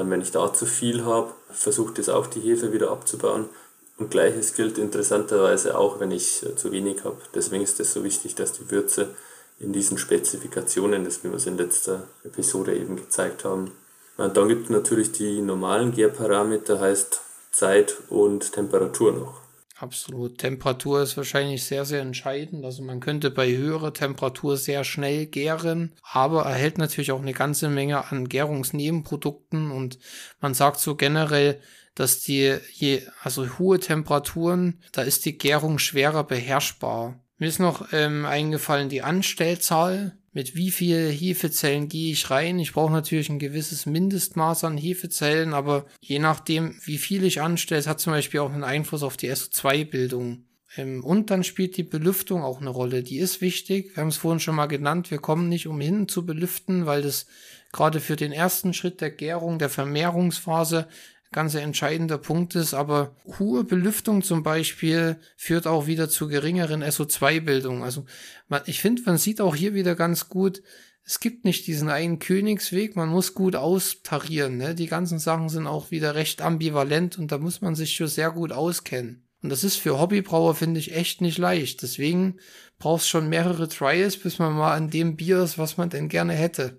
ähm, 0.00 0.10
wenn 0.10 0.20
ich 0.20 0.32
da 0.32 0.52
zu 0.52 0.66
viel 0.66 1.04
habe, 1.04 1.32
versucht 1.50 1.98
es 1.98 2.08
auch 2.08 2.26
die 2.26 2.40
Hefe 2.40 2.72
wieder 2.72 2.90
abzubauen. 2.90 3.48
Und 3.96 4.10
gleiches 4.10 4.54
gilt 4.54 4.78
interessanterweise 4.78 5.76
auch, 5.76 5.98
wenn 6.00 6.10
ich 6.10 6.44
äh, 6.44 6.54
zu 6.56 6.72
wenig 6.72 7.04
habe. 7.04 7.18
Deswegen 7.34 7.62
ist 7.62 7.80
es 7.80 7.92
so 7.92 8.04
wichtig, 8.04 8.34
dass 8.34 8.52
die 8.52 8.70
Würze 8.70 9.14
in 9.60 9.72
diesen 9.72 9.98
Spezifikationen, 9.98 11.04
das 11.04 11.24
wie 11.24 11.28
wir 11.28 11.36
es 11.36 11.46
in 11.46 11.58
letzter 11.58 12.04
Episode 12.24 12.76
eben 12.76 12.96
gezeigt 12.96 13.44
haben. 13.44 13.72
Und 14.16 14.36
dann 14.36 14.48
gibt 14.48 14.64
es 14.64 14.70
natürlich 14.70 15.12
die 15.12 15.40
normalen 15.40 15.92
Gärparameter, 15.92 16.80
heißt 16.80 17.20
Zeit 17.50 17.96
und 18.08 18.52
Temperatur 18.52 19.12
noch. 19.12 19.47
Absolut. 19.80 20.38
Temperatur 20.38 21.02
ist 21.02 21.16
wahrscheinlich 21.16 21.64
sehr, 21.64 21.84
sehr 21.84 22.00
entscheidend. 22.00 22.64
Also 22.64 22.82
man 22.82 22.98
könnte 22.98 23.30
bei 23.30 23.48
höherer 23.48 23.92
Temperatur 23.92 24.56
sehr 24.56 24.82
schnell 24.82 25.26
gären, 25.26 25.94
aber 26.02 26.42
erhält 26.42 26.78
natürlich 26.78 27.12
auch 27.12 27.20
eine 27.22 27.32
ganze 27.32 27.68
Menge 27.68 28.10
an 28.10 28.28
Gärungsnebenprodukten 28.28 29.70
und 29.70 30.00
man 30.40 30.54
sagt 30.54 30.80
so 30.80 30.96
generell, 30.96 31.60
dass 31.94 32.20
die 32.20 32.56
je, 32.72 33.02
also 33.22 33.58
hohe 33.58 33.78
Temperaturen, 33.78 34.82
da 34.90 35.02
ist 35.02 35.24
die 35.24 35.38
Gärung 35.38 35.78
schwerer 35.78 36.24
beherrschbar. 36.24 37.20
Mir 37.38 37.46
ist 37.46 37.60
noch 37.60 37.92
ähm, 37.92 38.26
eingefallen 38.26 38.88
die 38.88 39.02
Anstellzahl 39.02 40.17
mit 40.38 40.54
wie 40.54 40.70
viel 40.70 41.10
Hefezellen 41.10 41.88
gehe 41.88 42.12
ich 42.12 42.30
rein. 42.30 42.60
Ich 42.60 42.72
brauche 42.72 42.92
natürlich 42.92 43.28
ein 43.28 43.40
gewisses 43.40 43.86
Mindestmaß 43.86 44.62
an 44.62 44.78
Hefezellen, 44.78 45.52
aber 45.52 45.84
je 46.00 46.20
nachdem, 46.20 46.78
wie 46.84 46.98
viel 46.98 47.24
ich 47.24 47.40
anstelle, 47.40 47.84
hat 47.86 47.98
zum 47.98 48.12
Beispiel 48.12 48.38
auch 48.38 48.52
einen 48.52 48.62
Einfluss 48.62 49.02
auf 49.02 49.16
die 49.16 49.32
SO2-Bildung. 49.32 50.44
Ähm, 50.76 51.02
und 51.02 51.32
dann 51.32 51.42
spielt 51.42 51.76
die 51.76 51.82
Belüftung 51.82 52.44
auch 52.44 52.60
eine 52.60 52.70
Rolle. 52.70 53.02
Die 53.02 53.18
ist 53.18 53.40
wichtig. 53.40 53.96
Wir 53.96 54.02
haben 54.02 54.10
es 54.10 54.18
vorhin 54.18 54.38
schon 54.38 54.54
mal 54.54 54.66
genannt. 54.66 55.10
Wir 55.10 55.18
kommen 55.18 55.48
nicht 55.48 55.66
umhin 55.66 56.06
zu 56.06 56.24
belüften, 56.24 56.86
weil 56.86 57.02
das 57.02 57.26
gerade 57.72 57.98
für 57.98 58.14
den 58.14 58.30
ersten 58.30 58.74
Schritt 58.74 59.00
der 59.00 59.10
Gärung, 59.10 59.58
der 59.58 59.70
Vermehrungsphase 59.70 60.86
ganz 61.32 61.54
entscheidender 61.54 62.18
Punkt 62.18 62.54
ist, 62.54 62.74
aber 62.74 63.14
hohe 63.38 63.64
Belüftung 63.64 64.22
zum 64.22 64.42
Beispiel 64.42 65.18
führt 65.36 65.66
auch 65.66 65.86
wieder 65.86 66.08
zu 66.08 66.28
geringeren 66.28 66.82
SO2-Bildung. 66.82 67.82
Also 67.82 68.06
man, 68.48 68.62
ich 68.66 68.80
finde, 68.80 69.02
man 69.04 69.18
sieht 69.18 69.40
auch 69.40 69.54
hier 69.54 69.74
wieder 69.74 69.94
ganz 69.94 70.28
gut, 70.28 70.62
es 71.04 71.20
gibt 71.20 71.46
nicht 71.46 71.66
diesen 71.66 71.88
einen 71.88 72.18
Königsweg, 72.18 72.94
man 72.94 73.08
muss 73.08 73.32
gut 73.32 73.56
austarieren. 73.56 74.58
Ne? 74.58 74.74
Die 74.74 74.88
ganzen 74.88 75.18
Sachen 75.18 75.48
sind 75.48 75.66
auch 75.66 75.90
wieder 75.90 76.14
recht 76.14 76.42
ambivalent 76.42 77.18
und 77.18 77.32
da 77.32 77.38
muss 77.38 77.62
man 77.62 77.74
sich 77.74 77.94
schon 77.96 78.08
sehr 78.08 78.30
gut 78.30 78.52
auskennen. 78.52 79.26
Und 79.42 79.50
das 79.50 79.64
ist 79.64 79.76
für 79.76 79.98
Hobbybrauer, 79.98 80.54
finde 80.54 80.80
ich, 80.80 80.94
echt 80.94 81.20
nicht 81.20 81.38
leicht. 81.38 81.82
Deswegen 81.82 82.38
brauchst 82.78 83.08
schon 83.08 83.28
mehrere 83.28 83.68
Trials, 83.68 84.18
bis 84.18 84.38
man 84.38 84.52
mal 84.52 84.74
an 84.74 84.90
dem 84.90 85.16
Bier 85.16 85.42
ist, 85.42 85.56
was 85.56 85.76
man 85.76 85.90
denn 85.90 86.08
gerne 86.08 86.34
hätte. 86.34 86.78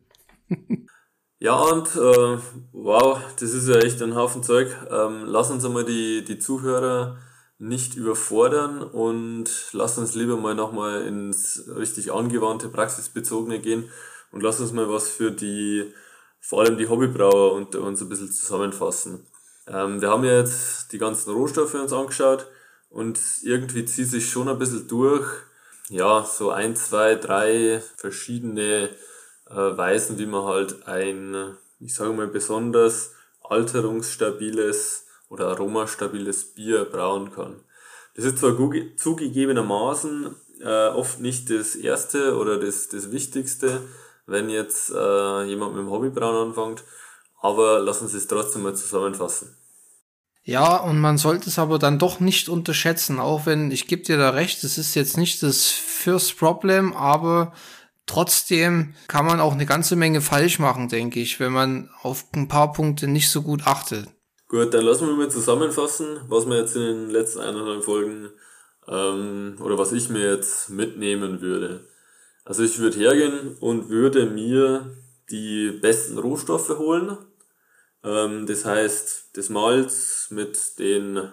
ja, 1.40 1.58
und 1.58 1.88
äh, 1.96 2.38
wow, 2.74 3.20
das 3.40 3.54
ist 3.54 3.68
ja 3.68 3.78
echt 3.78 4.02
ein 4.02 4.16
Haufen 4.16 4.44
Zeug. 4.44 4.76
Ähm, 4.90 5.24
lass 5.26 5.50
uns 5.50 5.64
einmal 5.66 5.86
die, 5.86 6.24
die 6.26 6.38
Zuhörer 6.38 7.18
nicht 7.60 7.96
überfordern 7.96 8.82
und 8.82 9.50
lass 9.74 9.98
uns 9.98 10.16
lieber 10.16 10.38
mal 10.38 10.56
nochmal 10.56 11.02
ins 11.02 11.64
richtig 11.76 12.12
angewandte, 12.12 12.70
praxisbezogene 12.70 13.60
gehen 13.60 13.90
und 14.32 14.44
lass 14.44 14.62
uns 14.62 14.72
mal 14.72 14.90
was 14.90 15.10
für 15.10 15.32
die, 15.32 15.94
vor 16.40 16.62
allem 16.62 16.78
die 16.78 16.88
Hobbybrauer 16.88 17.54
unter 17.54 17.82
uns 17.82 18.02
ein 18.02 18.10
bisschen 18.10 18.32
zusammenfassen. 18.32 19.28
Ähm, 19.68 20.02
wir 20.02 20.10
haben 20.10 20.24
jetzt 20.24 20.94
die 20.94 20.98
ganzen 20.98 21.32
Rohstoffe 21.34 21.74
uns 21.74 21.94
angeschaut 21.94 22.48
und 22.90 23.20
irgendwie 23.44 23.86
zieht 23.86 24.08
sich 24.08 24.30
schon 24.30 24.48
ein 24.50 24.58
bisschen 24.58 24.88
durch, 24.88 25.28
ja, 25.90 26.24
so 26.24 26.52
ein, 26.52 26.76
zwei, 26.76 27.16
drei 27.16 27.84
verschiedene 27.98 28.90
äh, 29.50 29.78
Weisen, 29.78 30.18
wie 30.18 30.26
man 30.26 30.44
halt 30.44 30.88
ein, 30.88 31.56
ich 31.80 31.94
sage 31.94 32.14
mal, 32.14 32.28
besonders 32.28 33.14
alterungsstabiles 33.44 35.08
oder 35.30 35.48
aromastabiles 35.48 36.54
Bier 36.54 36.86
brauen 36.86 37.32
kann. 37.32 37.64
Das 38.16 38.26
ist 38.26 38.40
zwar 38.40 38.56
zugegebenermaßen 38.98 40.36
äh, 40.62 40.88
oft 40.90 41.20
nicht 41.20 41.50
das 41.50 41.76
erste 41.76 42.38
oder 42.38 42.60
das, 42.60 42.90
das 42.90 43.12
Wichtigste, 43.12 43.82
wenn 44.26 44.50
jetzt 44.50 44.92
äh, 44.92 45.44
jemand 45.44 45.76
mit 45.76 45.84
dem 45.84 45.90
Hobbybrauen 45.90 46.50
anfängt, 46.50 46.84
aber 47.42 47.80
lass 47.80 48.02
uns 48.02 48.14
es 48.14 48.28
trotzdem 48.28 48.64
mal 48.64 48.76
zusammenfassen. 48.76 49.56
Ja, 50.44 50.78
und 50.78 51.00
man 51.00 51.18
sollte 51.18 51.50
es 51.50 51.60
aber 51.60 51.78
dann 51.80 52.00
doch 52.00 52.20
nicht 52.20 52.50
unterschätzen, 52.50 53.20
auch 53.20 53.46
wenn, 53.46 53.72
ich 53.72 53.88
gebe 53.88 54.04
dir 54.04 54.18
da 54.18 54.32
recht, 54.32 54.64
es 54.64 54.78
ist 54.78 54.96
jetzt 54.96 55.18
nicht 55.18 55.44
das 55.44 55.68
First 55.68 56.38
Problem, 56.38 56.94
aber 56.94 57.54
trotzdem 58.10 58.96
kann 59.08 59.26
man 59.26 59.40
auch 59.40 59.54
eine 59.54 59.66
ganze 59.66 59.96
Menge 59.96 60.22
falsch 60.22 60.58
machen, 60.60 60.90
denke 60.90 61.20
ich, 61.20 61.40
wenn 61.40 61.54
man 61.54 61.90
auf 62.02 62.26
ein 62.34 62.48
paar 62.48 62.74
Punkte 62.74 63.08
nicht 63.08 63.30
so 63.30 63.44
gut 63.44 63.62
achtet. 63.66 64.08
Gut, 64.48 64.74
dann 64.74 64.84
lassen 64.84 65.08
wir 65.08 65.16
mal 65.16 65.30
zusammenfassen, 65.30 66.22
was 66.28 66.48
wir 66.48 66.58
jetzt 66.58 66.76
in 66.76 66.82
den 66.82 67.10
letzten 67.12 67.40
eineinhalb 67.40 67.84
Folgen 67.84 68.30
ähm, 68.88 69.58
oder 69.62 69.78
was 69.78 69.92
ich 69.92 70.10
mir 70.10 70.34
jetzt 70.34 70.72
mitnehmen 70.72 71.42
würde. 71.42 71.88
Also 72.46 72.64
ich 72.64 72.80
würde 72.80 72.98
hergehen 72.98 73.56
und 73.60 73.90
würde 73.90 74.26
mir 74.26 74.98
die 75.30 75.70
besten 75.80 76.18
Rohstoffe 76.18 76.80
holen. 76.80 77.16
Ähm, 78.04 78.48
das 78.48 78.66
heißt, 78.66 79.30
das 79.34 79.50
Malz 79.50 80.30
mit 80.32 80.80
den 80.80 81.30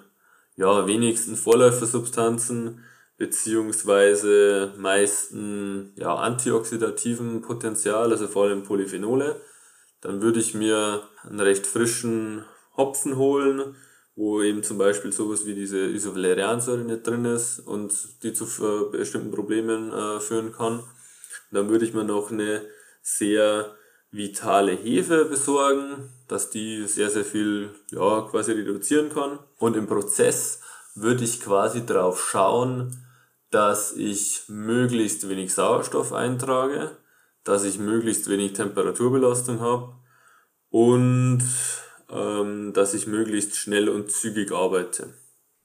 ja, 0.56 0.87
wenigsten 0.87 1.37
Vorläufersubstanzen 1.37 2.85
beziehungsweise 3.18 4.75
meisten 4.76 5.92
ja, 5.96 6.14
antioxidativen 6.14 7.40
Potenzial, 7.40 8.11
also 8.11 8.28
vor 8.28 8.44
allem 8.44 8.62
Polyphenole. 8.62 9.40
Dann 10.00 10.20
würde 10.20 10.40
ich 10.40 10.54
mir 10.54 11.02
einen 11.23 11.40
recht 11.40 11.66
frischen 11.66 12.44
Hopfen 12.76 13.16
holen, 13.16 13.75
wo 14.14 14.42
eben 14.42 14.62
zum 14.62 14.78
Beispiel 14.78 15.12
sowas 15.12 15.46
wie 15.46 15.54
diese 15.54 15.78
Isovaleriansäure 15.78 16.85
nicht 16.85 17.06
drin 17.06 17.25
ist 17.25 17.61
und 17.61 18.23
die 18.23 18.32
zu 18.32 18.46
bestimmten 18.90 19.30
Problemen 19.30 19.92
äh, 19.92 20.20
führen 20.20 20.52
kann. 20.52 20.82
dann 21.50 21.68
würde 21.68 21.85
ich 21.85 21.94
mir 21.94 22.04
noch 22.04 22.30
eine 22.30 22.62
sehr 23.02 23.75
vitale 24.11 24.73
Hefe 24.73 25.25
besorgen, 25.26 26.11
dass 26.28 26.50
die 26.50 26.87
sehr, 26.87 27.11
sehr 27.11 27.25
viel 27.25 27.70
ja, 27.90 28.23
quasi 28.23 28.52
reduzieren 28.52 29.11
kann. 29.11 29.38
Und 29.58 29.76
im 29.76 29.87
Prozess 29.87 30.61
würde 30.94 31.25
ich 31.25 31.40
quasi 31.40 31.85
darauf 31.85 32.23
schauen, 32.23 33.05
dass 33.50 33.93
ich 33.93 34.43
möglichst 34.49 35.29
wenig 35.29 35.55
Sauerstoff 35.55 36.12
eintrage, 36.12 36.97
dass 37.45 37.65
ich 37.65 37.79
möglichst 37.79 38.29
wenig 38.29 38.55
Temperaturbelastung 38.55 39.61
habe 39.61 39.95
und 40.71 41.43
ähm, 42.11 42.73
dass 42.73 42.95
ich 42.95 43.07
möglichst 43.07 43.57
schnell 43.57 43.88
und 43.88 44.11
zügig 44.11 44.53
arbeite. 44.53 45.15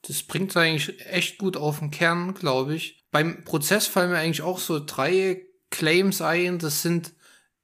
Das 0.03 0.23
bringt 0.23 0.55
eigentlich 0.57 1.05
echt 1.05 1.37
gut 1.37 1.57
auf 1.57 1.79
den 1.79 1.91
Kern, 1.91 2.33
glaube 2.33 2.75
ich. 2.75 3.05
Beim 3.11 3.43
Prozess 3.43 3.87
fallen 3.87 4.11
mir 4.11 4.17
eigentlich 4.17 4.41
auch 4.41 4.59
so 4.59 4.81
drei 4.83 5.45
Claims 5.69 6.21
ein. 6.21 6.59
Das 6.59 6.81
sind 6.81 7.13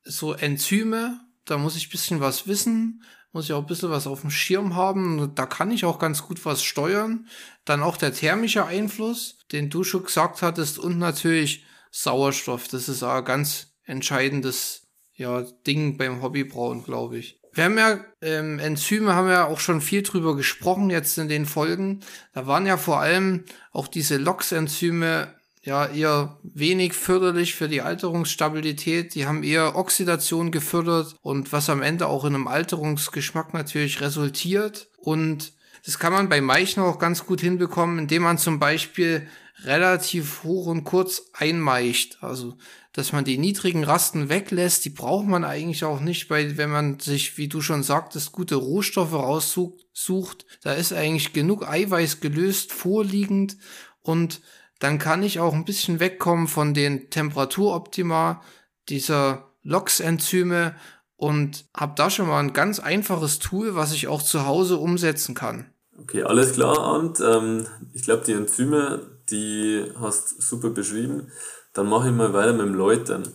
so 0.04 0.34
Enzyme. 0.34 1.20
Da 1.46 1.58
muss 1.58 1.76
ich 1.76 1.90
bisschen 1.90 2.20
was 2.20 2.48
wissen, 2.48 3.04
muss 3.32 3.46
ich 3.46 3.54
auch 3.54 3.62
ein 3.62 3.68
bisschen 3.68 3.92
was 3.92 4.08
auf 4.08 4.22
dem 4.22 4.32
Schirm 4.32 4.76
haben. 4.76 5.34
Da 5.36 5.46
kann 5.46 5.72
ich 5.72 5.86
auch 5.86 6.00
ganz 6.00 6.24
gut 6.24 6.46
was 6.46 6.64
steuern. 6.64 7.28
Dann 7.66 7.84
auch 7.84 7.98
der 7.98 8.14
thermische 8.14 8.66
Einfluss, 8.66 9.40
den 9.52 9.70
du 9.70 9.84
schon 9.84 10.04
gesagt 10.04 10.42
hattest, 10.42 10.80
und 10.80 10.98
natürlich 10.98 11.66
Sauerstoff. 11.92 12.68
Das 12.68 12.90
ist 12.90 13.04
auch 13.04 13.16
ein 13.16 13.26
ganz 13.26 13.74
entscheidendes 13.84 14.88
ja, 15.14 15.42
Ding 15.66 15.98
beim 15.98 16.22
Hobbybrauen, 16.22 16.84
glaube 16.84 17.18
ich. 17.18 17.40
Wir 17.54 17.64
haben 17.64 17.78
ja 17.78 18.00
ähm, 18.22 18.60
Enzyme, 18.60 19.16
haben 19.16 19.30
ja 19.30 19.48
auch 19.48 19.60
schon 19.60 19.82
viel 19.82 20.04
drüber 20.04 20.36
gesprochen 20.36 20.92
jetzt 20.92 21.18
in 21.18 21.28
den 21.28 21.48
Folgen. 21.48 22.02
Da 22.34 22.46
waren 22.46 22.68
ja 22.68 22.78
vor 22.78 23.00
allem 23.00 23.46
auch 23.72 23.88
diese 23.88 24.18
LOX-Enzyme 24.18 25.34
ja 25.64 25.86
eher 25.86 26.38
wenig 26.44 26.94
förderlich 26.94 27.56
für 27.56 27.68
die 27.68 27.82
Alterungsstabilität. 27.82 29.16
Die 29.16 29.26
haben 29.26 29.44
eher 29.44 29.76
Oxidation 29.76 30.52
gefördert 30.52 31.16
und 31.22 31.52
was 31.52 31.70
am 31.70 31.82
Ende 31.82 32.08
auch 32.08 32.26
in 32.26 32.36
einem 32.36 32.48
Alterungsgeschmack 32.48 33.54
natürlich 33.54 34.02
resultiert. 34.02 34.90
Und 34.98 35.54
das 35.86 36.00
kann 36.00 36.14
man 36.14 36.30
bei 36.30 36.42
Meichen 36.42 36.82
auch 36.82 37.00
ganz 37.00 37.26
gut 37.26 37.42
hinbekommen, 37.42 38.00
indem 38.00 38.24
man 38.24 38.38
zum 38.38 38.60
Beispiel 38.60 39.28
relativ 39.64 40.44
hoch 40.44 40.68
und 40.68 40.84
kurz 40.84 41.24
einmeicht. 41.34 42.18
Also 42.22 42.58
dass 42.98 43.12
man 43.12 43.26
die 43.26 43.38
niedrigen 43.38 43.84
Rasten 43.84 44.28
weglässt, 44.28 44.84
die 44.84 44.90
braucht 44.90 45.28
man 45.28 45.44
eigentlich 45.44 45.84
auch 45.84 46.00
nicht, 46.00 46.32
weil 46.32 46.58
wenn 46.58 46.72
man 46.72 47.00
sich, 47.00 47.38
wie 47.38 47.48
du 47.48 47.62
schon 47.62 47.84
sagtest, 47.84 48.32
gute 48.32 48.56
Rohstoffe 48.56 49.14
raussucht, 49.14 50.48
da 50.64 50.74
ist 50.74 50.94
eigentlich 50.94 51.32
genug 51.32 51.70
Eiweiß 51.70 52.22
gelöst, 52.22 52.74
vorliegend 52.74 53.58
und 54.02 54.42
dann 54.80 55.00
kann 55.00 55.24
ich 55.24 55.40
auch 55.40 55.54
ein 55.54 55.66
bisschen 55.66 56.00
wegkommen 56.00 56.48
von 56.48 56.74
den 56.74 57.10
Temperaturoptima 57.10 58.42
dieser 58.90 59.52
LOX-Enzyme 59.64 60.76
und 61.16 61.66
habe 61.76 61.94
da 61.96 62.10
schon 62.10 62.28
mal 62.28 62.40
ein 62.40 62.54
ganz 62.54 62.80
einfaches 62.80 63.40
Tool, 63.40 63.76
was 63.76 63.92
ich 63.92 64.08
auch 64.08 64.22
zu 64.22 64.46
Hause 64.46 64.78
umsetzen 64.78 65.36
kann. 65.36 65.66
Okay, 66.00 66.24
alles 66.24 66.54
klar. 66.54 66.96
Und 66.96 67.20
ähm, 67.20 67.66
ich 67.94 68.04
glaube, 68.04 68.24
die 68.26 68.34
Enzyme, 68.34 69.02
die 69.32 69.84
hast 70.00 70.42
super 70.42 70.70
beschrieben. 70.70 71.32
Dann 71.74 71.90
mache 71.90 72.10
ich 72.10 72.14
mal 72.14 72.34
weiter 72.34 72.54
mit 72.54 72.68
dem 72.68 72.76
Läutern. 72.76 73.28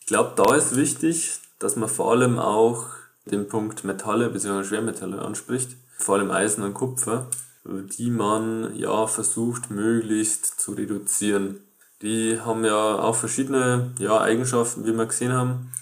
Ich 0.00 0.06
glaube, 0.06 0.32
da 0.36 0.54
ist 0.54 0.76
wichtig, 0.76 1.40
dass 1.58 1.76
man 1.76 1.88
vor 1.88 2.12
allem 2.12 2.38
auch 2.38 2.86
den 3.24 3.48
Punkt 3.48 3.84
Metalle 3.84 4.30
bzw. 4.30 4.64
Schwermetalle 4.64 5.20
anspricht, 5.20 5.76
vor 5.98 6.16
allem 6.16 6.30
Eisen 6.30 6.62
und 6.62 6.74
Kupfer, 6.74 7.28
die 7.64 8.10
man 8.10 8.74
ja 8.76 9.06
versucht 9.06 9.70
möglichst 9.70 10.60
zu 10.60 10.72
reduzieren. 10.72 11.60
Die 12.02 12.40
haben 12.40 12.64
ja 12.64 12.98
auch 12.98 13.14
verschiedene 13.14 13.92
ja, 13.98 14.20
Eigenschaften, 14.20 14.86
wie 14.86 14.92
wir 14.92 15.06
gesehen 15.06 15.32
haben. 15.32 15.72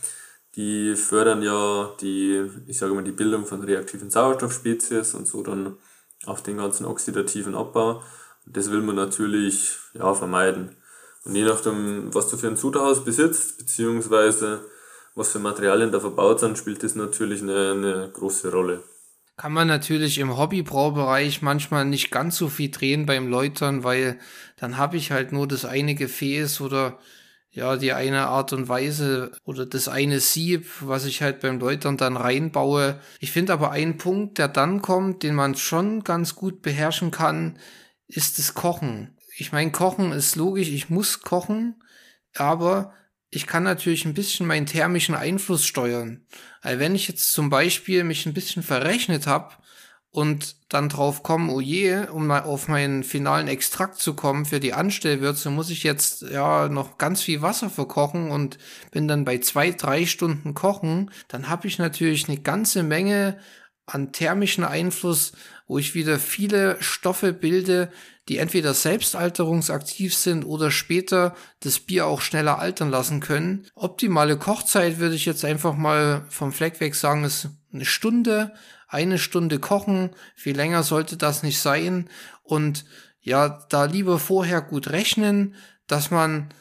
Die 0.57 0.97
fördern 0.97 1.43
ja 1.43 1.91
die, 2.01 2.51
ich 2.67 2.79
sage 2.79 2.95
mal, 2.95 3.05
die 3.05 3.13
Bildung 3.13 3.47
von 3.47 3.63
reaktiven 3.63 4.11
Sauerstoffspezies 4.11 5.15
und 5.15 5.29
so 5.29 5.43
dann 5.43 5.77
auch 6.27 6.41
den 6.41 6.57
ganzen 6.57 6.85
oxidativen 6.85 7.55
Abbau. 7.55 8.03
Das 8.45 8.71
will 8.71 8.83
man 8.83 8.97
natürlich 8.97 9.77
ja, 9.95 10.13
vermeiden. 10.15 10.75
Und 11.25 11.37
je 11.37 11.45
nachdem, 11.45 12.13
was 12.13 12.29
du 12.29 12.37
für 12.37 12.49
ein 12.49 12.57
Zuterhaus 12.57 13.05
besitzt, 13.05 13.59
beziehungsweise 13.59 14.61
was 15.15 15.31
für 15.31 15.39
Materialien 15.39 15.93
da 15.93 16.01
verbaut 16.01 16.41
sind, 16.41 16.59
spielt 16.59 16.83
das 16.83 16.95
natürlich 16.97 17.43
eine, 17.43 17.73
eine 17.73 18.11
große 18.13 18.51
Rolle. 18.51 18.83
Kann 19.39 19.53
man 19.53 19.69
natürlich 19.69 20.19
im 20.19 20.37
Hobbybraubereich 20.37 21.41
manchmal 21.41 21.87
nicht 21.87 22.11
ganz 22.11 22.37
so 22.37 22.49
viel 22.49 22.71
drehen 22.71 23.07
beim 23.07 23.29
Läutern, 23.29 23.85
weil 23.85 24.19
dann 24.57 24.77
habe 24.77 24.99
ich 24.99 25.11
halt 25.11 25.33
nur 25.33 25.49
das 25.49 25.65
eine 25.65 25.95
Gefäß 25.95 26.61
oder 26.61 26.99
ja, 27.51 27.77
die 27.77 27.95
eine 27.95 28.27
Art 28.27 28.53
und 28.53 28.69
Weise 28.69 29.33
oder 29.45 29.65
das 29.65 29.89
eine 29.89 30.21
Sieb, 30.21 30.67
was 30.81 31.07
ich 31.07 31.23
halt 31.23 31.41
beim 31.41 31.59
Läutern 31.59 31.97
dann 31.97 32.19
reinbaue. 32.19 33.01
Ich 33.21 33.33
finde 33.33 33.55
aber 33.55 33.71
ein 33.71 33.97
Punkt, 33.97 34.37
der 34.37 34.49
dann 34.49 34.83
kommt, 34.83 35.23
den 35.23 35.35
man 35.35 35.55
schon 35.55 36.05
ganz 36.05 36.35
gut 36.35 36.61
beherrschen 36.61 37.11
kann, 37.11 37.59
ist 38.07 38.39
das 38.39 38.53
Kochen 38.53 39.17
ich 39.41 39.53
meine, 39.53 39.71
Kochen 39.71 40.13
ist 40.13 40.37
logisch, 40.37 40.69
ich 40.69 40.91
muss 40.91 41.21
kochen, 41.21 41.81
aber 42.35 42.93
ich 43.31 43.47
kann 43.47 43.63
natürlich 43.63 44.05
ein 44.05 44.15
bisschen 44.15 44.47
meinen 44.47 44.67
thermischen 44.67 45.15
Einfluss 45.15 45.67
steuern. 45.67 46.25
Weil 46.63 46.79
wenn 46.79 46.95
ich 46.95 47.09
jetzt 47.09 47.33
zum 47.33 47.51
Beispiel 47.51 48.05
mich 48.05 48.27
ein 48.27 48.35
bisschen 48.35 48.63
verrechnet 48.63 49.27
habe 49.27 49.55
und 50.11 50.57
dann 50.71 50.89
drauf 50.89 51.23
kommen, 51.23 51.51
oh 51.51 51.61
je, 51.61 52.09
um 52.09 52.27
mal 52.27 52.43
auf 52.43 52.69
meinen 52.69 53.05
finalen 53.05 53.47
Extrakt 53.49 53.99
zu 53.99 54.15
kommen 54.15 54.47
für 54.47 54.61
die 54.61 54.73
Anstellwürze, 54.73 55.51
muss 55.51 55.71
ich 55.71 55.83
jetzt 55.83 56.23
ja 56.23 56.69
noch 56.69 56.97
ganz 56.97 57.23
viel 57.23 57.43
Wasser 57.43 57.69
verkochen 57.69 58.31
und 58.31 58.59
bin 58.91 59.09
dann 59.09 59.25
bei 59.25 59.39
zwei, 59.39 59.71
drei 59.73 60.07
Stunden 60.07 60.55
kochen, 60.55 61.11
dann 61.29 61.49
habe 61.51 61.67
ich 61.69 61.79
natürlich 61.79 62.29
eine 62.29 62.39
ganze 62.39 62.83
Menge 62.83 63.39
an 63.89 64.13
thermischen 64.13 64.65
Einfluss, 64.65 65.33
wo 65.67 65.79
ich 65.79 65.95
wieder 65.95 66.19
viele 66.19 66.77
Stoffe 66.83 67.33
bilde, 67.33 67.91
die 68.29 68.39
entweder 68.39 68.75
selbstalterungsaktiv 68.75 70.15
sind 70.15 70.45
oder 70.45 70.71
später 70.71 71.35
das 71.61 71.81
Bier 71.81 72.07
auch 72.07 72.21
schneller 72.21 72.59
altern 72.59 72.91
lassen 72.91 73.21
können. 73.21 73.67
Optimale 73.75 74.37
Kochzeit 74.37 74.99
würde 74.99 75.15
ich 75.15 75.25
jetzt 75.25 75.45
einfach 75.45 75.75
mal 75.75 76.27
vom 76.29 76.53
Fleck 76.53 76.81
weg 76.81 76.95
sagen, 76.95 77.25
ist 77.25 77.49
eine 77.73 77.87
Stunde, 77.87 78.53
eine 78.87 79.19
Stunde 79.19 79.59
kochen. 79.59 80.11
Viel 80.35 80.57
länger 80.57 80.83
sollte 80.83 81.17
das 81.17 81.43
nicht 81.43 81.59
sein. 81.59 82.09
Und 82.43 82.85
ja, 83.21 83.67
da 83.71 83.85
lieber 83.85 84.19
vorher 84.19 84.61
gut 84.61 84.91
rechnen, 84.91 85.55
dass 85.87 86.11
man 86.11 86.53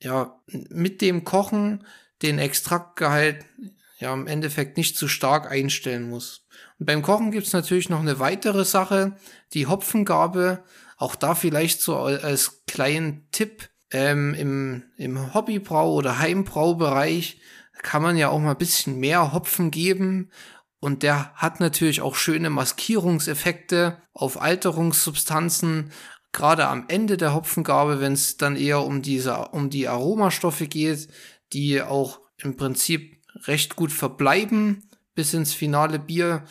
ja 0.00 0.38
mit 0.46 1.00
dem 1.00 1.24
Kochen 1.24 1.86
den 2.22 2.38
Extraktgehalt 2.38 3.44
ja 3.98 4.12
im 4.12 4.26
Endeffekt 4.26 4.76
nicht 4.76 4.96
zu 4.96 5.08
stark 5.08 5.50
einstellen 5.50 6.08
muss. 6.08 6.46
Beim 6.78 7.02
Kochen 7.02 7.30
gibt's 7.30 7.52
natürlich 7.52 7.88
noch 7.88 8.00
eine 8.00 8.18
weitere 8.18 8.64
Sache, 8.64 9.16
die 9.52 9.66
Hopfengabe. 9.66 10.64
Auch 10.96 11.14
da 11.14 11.34
vielleicht 11.34 11.80
so 11.80 11.96
als 11.96 12.64
kleinen 12.66 13.28
Tipp 13.30 13.68
ähm, 13.90 14.34
im, 14.34 14.82
im 14.96 15.32
Hobbybrau- 15.32 15.94
oder 15.94 16.18
Heimbraubereich 16.18 17.40
kann 17.82 18.02
man 18.02 18.16
ja 18.16 18.28
auch 18.30 18.40
mal 18.40 18.52
ein 18.52 18.58
bisschen 18.58 18.98
mehr 18.98 19.32
Hopfen 19.32 19.70
geben. 19.70 20.30
Und 20.80 21.02
der 21.02 21.32
hat 21.34 21.60
natürlich 21.60 22.00
auch 22.02 22.16
schöne 22.16 22.50
Maskierungseffekte 22.50 23.98
auf 24.12 24.40
Alterungssubstanzen, 24.40 25.92
gerade 26.32 26.66
am 26.66 26.86
Ende 26.88 27.16
der 27.16 27.34
Hopfengabe, 27.34 28.00
wenn 28.00 28.12
es 28.12 28.36
dann 28.36 28.56
eher 28.56 28.84
um 28.84 29.00
diese, 29.00 29.48
um 29.48 29.70
die 29.70 29.88
Aromastoffe 29.88 30.66
geht, 30.66 31.08
die 31.52 31.80
auch 31.80 32.20
im 32.36 32.56
Prinzip 32.56 33.22
recht 33.46 33.76
gut 33.76 33.92
verbleiben 33.92 34.90
bis 35.14 35.34
ins 35.34 35.52
finale 35.54 35.98
Bier. 35.98 36.44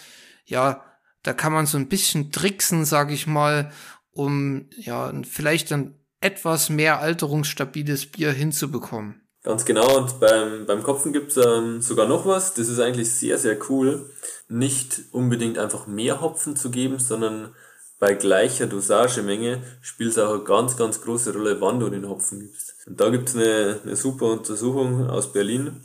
Ja, 0.46 0.84
da 1.24 1.34
kann 1.34 1.53
man 1.53 1.65
so 1.65 1.77
ein 1.77 1.89
bisschen 1.89 2.32
tricksen, 2.32 2.86
sag 2.86 3.12
ich 3.12 3.27
mal, 3.27 3.72
um 4.12 4.70
ja 4.77 5.12
vielleicht 5.24 5.72
ein 5.72 5.96
etwas 6.22 6.70
mehr 6.70 7.00
alterungsstabiles 7.00 8.08
Bier 8.08 8.32
hinzubekommen. 8.32 9.22
Ganz 9.43 9.65
genau, 9.65 9.98
und 9.98 10.22
beim, 10.22 10.65
beim 10.65 10.84
Kopfen 10.84 11.12
gibt's 11.12 11.36
ähm, 11.36 11.82
sogar 11.82 12.08
noch 12.08 12.25
was, 12.25 12.53
das 12.53 12.70
ist 12.70 12.79
eigentlich 12.79 13.13
sehr, 13.13 13.38
sehr 13.38 13.58
cool. 13.70 14.10
Nicht 14.48 15.01
unbedingt 15.12 15.58
einfach 15.58 15.86
mehr 15.86 16.22
Hopfen 16.22 16.55
zu 16.55 16.72
geben, 16.72 16.98
sondern 16.98 17.53
bei 18.00 18.13
gleicher 18.13 18.67
Dosagemenge 18.67 19.62
spielt 19.82 20.12
es 20.12 20.17
auch 20.17 20.34
eine 20.34 20.43
ganz, 20.43 20.77
ganz 20.77 21.01
große 21.01 21.34
Rolle, 21.34 21.60
wann 21.60 21.82
du 21.82 21.89
den 21.89 22.08
Hopfen 22.08 22.39
gibst. 22.39 22.75
Und 22.88 23.01
da 23.01 23.10
gibt's 23.10 23.36
eine, 23.36 23.82
eine 23.84 23.98
super 23.98 24.27
Untersuchung 24.27 25.10
aus 25.10 25.34
Berlin, 25.34 25.82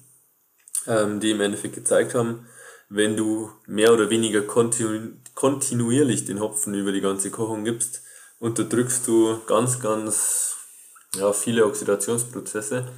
ähm, 0.87 1.19
die 1.19 1.33
im 1.33 1.41
Endeffekt 1.41 1.75
gezeigt 1.75 2.15
haben, 2.15 2.47
wenn 2.89 3.17
du 3.17 3.51
mehr 3.67 3.93
oder 3.93 4.11
weniger 4.11 4.43
kontinu 4.43 5.13
kontinuierlich 5.35 6.25
den 6.25 6.41
Hopfen 6.41 6.75
über 6.75 6.91
die 6.91 7.01
ganze 7.01 7.31
Kochung 7.31 7.65
gibst, 7.65 8.03
unterdrückst 8.41 9.07
du 9.07 9.39
ganz, 9.47 9.81
ganz 9.81 10.57
ja, 11.15 11.33
viele 11.33 11.65
Oxidationsprozesse. 11.65 12.89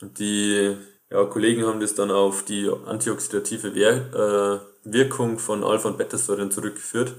Und 0.00 0.18
die 0.18 0.76
ja, 1.10 1.24
Kollegen 1.26 1.64
haben 1.64 1.78
das 1.78 1.94
dann 1.94 2.10
auf 2.10 2.44
die 2.44 2.68
antioxidative 2.86 3.74
Wir 3.74 3.90
äh, 4.84 4.90
Wirkung 4.90 5.38
von 5.38 5.62
Alpha- 5.62 5.88
und 5.88 5.98
Beta-Säuren 5.98 6.50
zurückgeführt. 6.50 7.14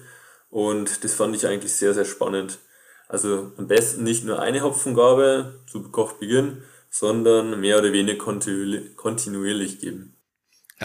Und 0.49 1.03
das 1.03 1.13
fand 1.13 1.35
ich 1.35 1.47
eigentlich 1.47 1.73
sehr, 1.73 1.93
sehr 1.93 2.05
spannend. 2.05 2.59
Also 3.07 3.51
am 3.57 3.67
besten 3.67 4.03
nicht 4.03 4.25
nur 4.25 4.41
eine 4.41 4.61
Hopfengabe 4.61 5.61
zu 5.67 5.83
Kochbeginn, 5.83 6.63
sondern 6.89 7.59
mehr 7.59 7.79
oder 7.79 7.93
weniger 7.93 8.17
kontinuierlich 8.17 9.79
geben. 9.79 10.14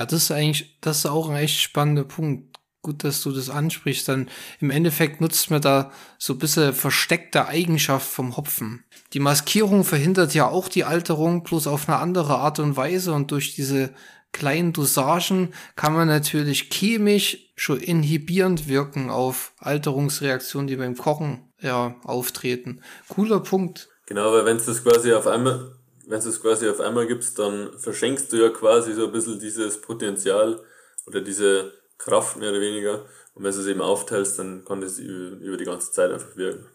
Ja, 0.00 0.06
das 0.06 0.22
ist 0.22 0.30
eigentlich, 0.30 0.78
das 0.80 1.00
ist 1.00 1.06
auch 1.06 1.28
ein 1.28 1.36
echt 1.36 1.60
spannender 1.60 2.04
Punkt. 2.04 2.58
Gut, 2.80 3.04
dass 3.04 3.20
du 3.20 3.32
das 3.32 3.50
ansprichst. 3.50 4.08
Dann 4.08 4.30
im 4.58 4.70
Endeffekt 4.70 5.20
nutzt 5.20 5.50
man 5.50 5.60
da 5.60 5.92
so 6.18 6.32
ein 6.32 6.38
bisschen 6.38 6.72
versteckte 6.72 7.46
Eigenschaft 7.46 8.10
vom 8.10 8.38
Hopfen. 8.38 8.82
Die 9.12 9.20
Maskierung 9.20 9.84
verhindert 9.84 10.32
ja 10.32 10.48
auch 10.48 10.68
die 10.68 10.84
Alterung, 10.84 11.42
bloß 11.42 11.66
auf 11.66 11.86
eine 11.86 11.98
andere 11.98 12.38
Art 12.38 12.60
und 12.60 12.78
Weise. 12.78 13.12
Und 13.12 13.30
durch 13.30 13.54
diese 13.54 13.90
kleinen 14.32 14.72
Dosagen 14.72 15.52
kann 15.76 15.92
man 15.92 16.08
natürlich 16.08 16.70
chemisch 16.70 17.52
schon 17.54 17.78
inhibierend 17.78 18.68
wirken 18.68 19.10
auf 19.10 19.52
Alterungsreaktionen, 19.58 20.66
die 20.66 20.76
beim 20.76 20.96
Kochen 20.96 21.52
ja 21.60 21.96
auftreten. 22.04 22.80
Cooler 23.08 23.40
Punkt. 23.40 23.90
Genau, 24.06 24.32
weil 24.32 24.46
wenn 24.46 24.56
es 24.56 24.64
das 24.64 24.82
quasi 24.82 25.12
auf 25.12 25.26
einmal 25.26 25.72
wenn 26.10 26.20
du 26.20 26.28
es 26.28 26.42
quasi 26.42 26.68
auf 26.68 26.80
einmal 26.80 27.06
gibst, 27.06 27.38
dann 27.38 27.78
verschenkst 27.78 28.32
du 28.32 28.36
ja 28.36 28.48
quasi 28.48 28.94
so 28.94 29.06
ein 29.06 29.12
bisschen 29.12 29.38
dieses 29.38 29.80
Potenzial 29.80 30.60
oder 31.06 31.20
diese 31.20 31.72
Kraft 31.98 32.36
mehr 32.36 32.50
oder 32.50 32.60
weniger. 32.60 33.06
Und 33.34 33.44
wenn 33.44 33.52
du 33.52 33.60
es 33.60 33.66
eben 33.66 33.80
aufteilst, 33.80 34.38
dann 34.38 34.64
kann 34.64 34.80
das 34.80 34.98
über 34.98 35.56
die 35.56 35.64
ganze 35.64 35.92
Zeit 35.92 36.10
einfach 36.10 36.36
wirken. 36.36 36.66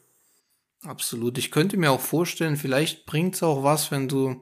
Absolut. 0.84 1.38
Ich 1.38 1.52
könnte 1.52 1.76
mir 1.76 1.92
auch 1.92 2.00
vorstellen, 2.00 2.56
vielleicht 2.56 3.06
bringt 3.06 3.36
es 3.36 3.44
auch 3.44 3.62
was, 3.62 3.92
wenn 3.92 4.08
du, 4.08 4.42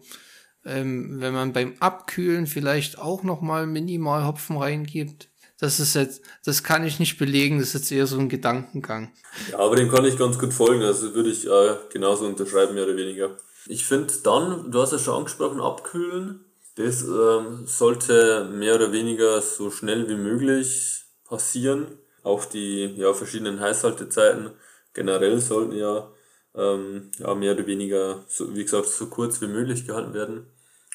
ähm, 0.63 1.19
wenn 1.19 1.34
man 1.34 1.53
beim 1.53 1.75
Abkühlen 1.79 2.45
vielleicht 2.45 2.99
auch 2.99 3.23
nochmal 3.23 3.65
minimal 3.65 4.27
Hopfen 4.27 4.58
reingibt. 4.58 5.29
Das 5.60 5.79
ist 5.79 5.95
jetzt, 5.95 6.21
das 6.45 6.63
kann 6.63 6.86
ich 6.86 6.99
nicht 6.99 7.17
belegen, 7.17 7.58
das 7.58 7.69
ist 7.69 7.73
jetzt 7.73 7.91
eher 7.91 8.06
so 8.06 8.19
ein 8.19 8.29
Gedankengang. 8.29 9.13
Ja, 9.51 9.60
aber 9.60 9.75
dem 9.75 9.89
kann 9.89 10.06
ich 10.06 10.17
ganz 10.17 10.38
gut 10.38 10.53
folgen, 10.53 10.84
also 10.84 11.15
würde 11.15 11.29
ich 11.29 11.47
äh, 11.47 11.77
genauso 11.91 12.25
unterschreiben, 12.25 12.75
mehr 12.75 12.84
oder 12.84 12.97
weniger. 12.97 13.38
Ich 13.67 13.86
finde 13.86 14.13
dann, 14.23 14.71
du 14.71 14.82
hast 14.82 14.91
ja 14.91 14.99
schon 14.99 15.19
angesprochen, 15.19 15.62
abkühlen. 15.62 16.45
Das 16.76 17.04
ähm, 17.04 17.65
sollte 17.65 18.45
mehr 18.52 18.76
oder 18.76 18.91
weniger 18.91 19.41
so 19.41 19.69
schnell 19.69 20.10
wie 20.10 20.15
möglich 20.15 21.06
passieren. 21.26 21.88
Auch 22.23 22.45
die 22.45 22.86
ja, 22.97 23.13
verschiedenen 23.13 23.60
Heißhaltezeiten 23.60 24.52
generell 24.93 25.39
sollten 25.39 25.76
ja, 25.76 26.10
ähm, 26.56 27.12
ja 27.19 27.36
mehr 27.36 27.54
oder 27.54 27.67
weniger, 27.67 28.23
so, 28.28 28.56
wie 28.56 28.63
gesagt, 28.63 28.88
so 28.88 29.08
kurz 29.08 29.41
wie 29.41 29.47
möglich 29.47 29.86
gehalten 29.86 30.13
werden. 30.13 30.47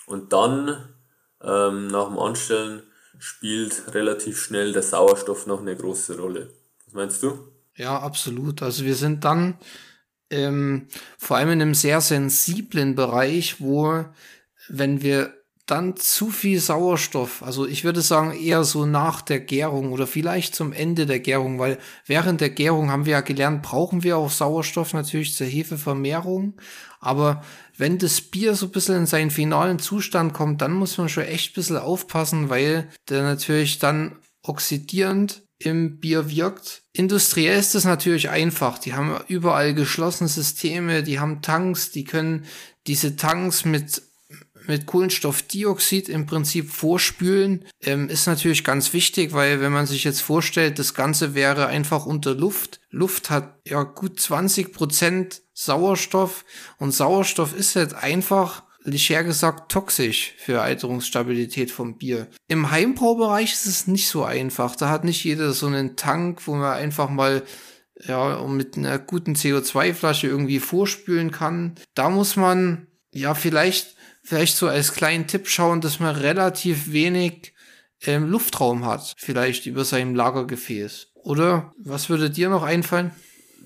Und 0.07 0.33
dann 0.33 0.89
ähm, 1.43 1.89
nach 1.89 2.09
dem 2.09 2.19
Anstellen 2.19 2.83
spielt 3.19 3.95
relativ 3.95 4.41
schnell 4.41 4.73
der 4.73 4.83
Sauerstoff 4.83 5.47
noch 5.47 5.61
eine 5.61 5.77
große 5.77 6.19
Rolle. 6.19 6.51
Was 6.87 6.95
meinst 6.95 7.23
du? 7.23 7.53
Ja, 7.75 7.99
absolut. 8.01 8.63
Also 8.63 8.85
wir 8.85 8.95
sind 8.95 9.25
dann 9.25 9.59
ähm, 10.31 10.87
vor 11.17 11.37
allem 11.37 11.51
in 11.51 11.63
einem 11.63 11.75
sehr 11.75 12.01
sensiblen 12.01 12.95
Bereich, 12.95 13.61
wo, 13.61 14.05
wenn 14.69 15.03
wir 15.03 15.35
dann 15.67 15.97
zu 15.97 16.31
viel 16.31 16.61
Sauerstoff, 16.61 17.43
also 17.43 17.67
ich 17.67 17.85
würde 17.85 18.01
sagen 18.01 18.33
eher 18.33 18.65
so 18.65 18.87
nach 18.87 19.21
der 19.21 19.41
Gärung 19.41 19.93
oder 19.93 20.07
vielleicht 20.07 20.55
zum 20.55 20.73
Ende 20.73 21.05
der 21.05 21.21
Gärung, 21.21 21.59
weil 21.59 21.79
während 22.07 22.41
der 22.41 22.49
Gärung 22.49 22.91
haben 22.91 23.05
wir 23.05 23.13
ja 23.13 23.21
gelernt, 23.21 23.63
brauchen 23.63 24.03
wir 24.03 24.17
auch 24.17 24.31
Sauerstoff 24.31 24.95
natürlich 24.95 25.37
zur 25.37 25.47
Hefevermehrung, 25.47 26.55
aber 27.01 27.43
wenn 27.77 27.99
das 27.99 28.23
Bier 28.23 28.55
so 28.55 28.67
ein 28.67 28.73
bisschen 28.73 28.97
in 28.97 29.07
seinen 29.07 29.31
finalen 29.31 29.79
Zustand 29.79 30.33
kommt, 30.33 30.63
dann 30.63 30.73
muss 30.73 30.97
man 30.97 31.11
schon 31.11 31.25
echt 31.25 31.53
ein 31.53 31.55
bisschen 31.55 31.77
aufpassen, 31.77 32.49
weil 32.49 32.89
der 33.11 33.23
natürlich 33.23 33.79
dann 33.79 34.17
oxidierend 34.49 35.43
im 35.59 35.99
Bier 35.99 36.31
wirkt. 36.31 36.83
Industriell 36.93 37.59
ist 37.59 37.75
es 37.75 37.85
natürlich 37.85 38.31
einfach. 38.31 38.79
Die 38.79 38.95
haben 38.95 39.19
überall 39.27 39.75
geschlossene 39.75 40.29
Systeme, 40.29 41.03
die 41.03 41.19
haben 41.19 41.43
Tanks, 41.43 41.91
die 41.91 42.05
können 42.05 42.45
diese 42.87 43.17
Tanks 43.17 43.65
mit 43.65 44.03
mit 44.69 44.85
Kohlenstoffdioxid 44.85 46.11
im 46.11 46.27
Prinzip 46.27 46.71
vorspülen, 46.71 47.65
ähm, 47.83 48.11
ist 48.11 48.27
natürlich 48.27 48.65
ganz 48.65 48.93
wichtig, 48.93 49.33
weil 49.33 49.63
wenn 49.63 49.73
man 49.73 49.87
sich 49.87 50.05
jetzt 50.05 50.21
vorstellt, 50.21 50.79
das 50.79 50.93
Ganze 50.93 51.35
wäre 51.35 51.69
einfach 51.69 52.05
unter 52.05 52.35
Luft. 52.35 52.81
Luft 52.91 53.31
hat 53.31 53.61
ja 53.67 53.83
gut 53.83 54.21
20 54.21 54.75
Prozent 54.75 55.41
Sauerstoff 55.55 56.45
und 56.77 56.93
Sauerstoff 56.93 57.57
ist 57.57 57.77
halt 57.77 57.95
einfach 57.95 58.63
leger 58.89 59.25
gesagt 59.25 59.71
toxisch 59.71 60.35
für 60.39 60.63
Alterungsstabilität 60.63 61.71
vom 61.71 61.97
Bier. 61.99 62.29
Im 62.49 62.71
Heimbraubereich 62.71 63.53
ist 63.53 63.67
es 63.67 63.87
nicht 63.87 64.09
so 64.09 64.25
einfach. 64.25 64.77
Da 64.77 64.89
hat 64.89 65.05
nicht 65.05 65.25
jeder 65.25 65.53
so 65.53 65.67
einen 65.67 65.97
Tank, 65.97 66.47
wo 66.47 66.55
man 66.55 66.73
einfach 66.73 67.09
mal 67.09 67.43
ja, 68.07 68.43
mit 68.47 68.77
einer 68.77 68.99
guten 68.99 69.35
CO2-Flasche 69.35 70.27
irgendwie 70.27 70.61
vorspülen 70.61 71.31
kann. 71.31 71.75
Da 71.95 72.11
muss 72.11 72.37
man 72.37 72.87
ja 73.13 73.35
vielleicht, 73.35 73.97
vielleicht 74.23 74.57
so 74.57 74.69
als 74.69 74.93
kleinen 74.93 75.27
Tipp 75.27 75.49
schauen, 75.49 75.81
dass 75.81 76.01
man 76.01 76.15
relativ 76.15 76.93
wenig 76.93 77.55
ähm, 78.03 78.29
Luftraum 78.29 78.85
hat, 78.85 79.15
vielleicht 79.19 79.67
über 79.67 79.85
seinem 79.85 80.15
Lagergefäß. 80.15 81.09
Oder 81.15 81.73
was 81.79 82.09
würde 82.09 82.31
dir 82.31 82.49
noch 82.49 82.63
einfallen? 82.63 83.11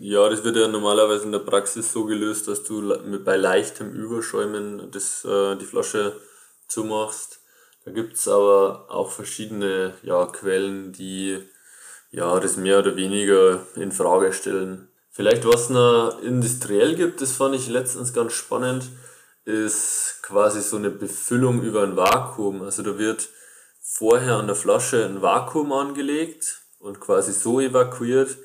Ja, 0.04 0.28
das 0.28 0.42
wird 0.42 0.56
ja 0.56 0.66
normalerweise 0.66 1.26
in 1.26 1.30
der 1.30 1.38
Praxis 1.38 1.92
so 1.92 2.06
gelöst, 2.06 2.48
dass 2.48 2.64
du 2.64 2.92
bei 3.24 3.36
leichtem 3.36 3.92
Überschäumen 3.92 4.90
das, 4.90 5.24
äh, 5.24 5.54
die 5.54 5.64
Flasche 5.64 6.20
zumachst. 6.66 7.38
Da 7.84 7.92
gibt's 7.92 8.26
aber 8.26 8.86
auch 8.88 9.12
verschiedene 9.12 9.94
ja, 10.02 10.26
Quellen, 10.26 10.90
die 10.90 11.38
ja, 12.10 12.40
das 12.40 12.56
mehr 12.56 12.80
oder 12.80 12.96
weniger 12.96 13.64
in 13.76 13.92
Frage 13.92 14.32
stellen. 14.32 14.88
Vielleicht 15.12 15.46
was 15.46 15.70
noch 15.70 16.20
industriell 16.20 16.96
gibt, 16.96 17.20
das 17.20 17.30
fand 17.30 17.54
ich 17.54 17.68
letztens 17.68 18.12
ganz 18.12 18.32
spannend, 18.32 18.86
ist 19.44 20.18
quasi 20.22 20.62
so 20.62 20.78
eine 20.78 20.90
Befüllung 20.90 21.62
über 21.62 21.84
ein 21.84 21.96
Vakuum. 21.96 22.62
Also 22.62 22.82
da 22.82 22.98
wird 22.98 23.28
vorher 23.80 24.34
an 24.34 24.48
der 24.48 24.56
Flasche 24.56 25.04
ein 25.04 25.22
Vakuum 25.22 25.72
angelegt 25.72 26.60
und 26.80 26.98
quasi 26.98 27.32
so 27.32 27.60
evakuiert 27.60 28.36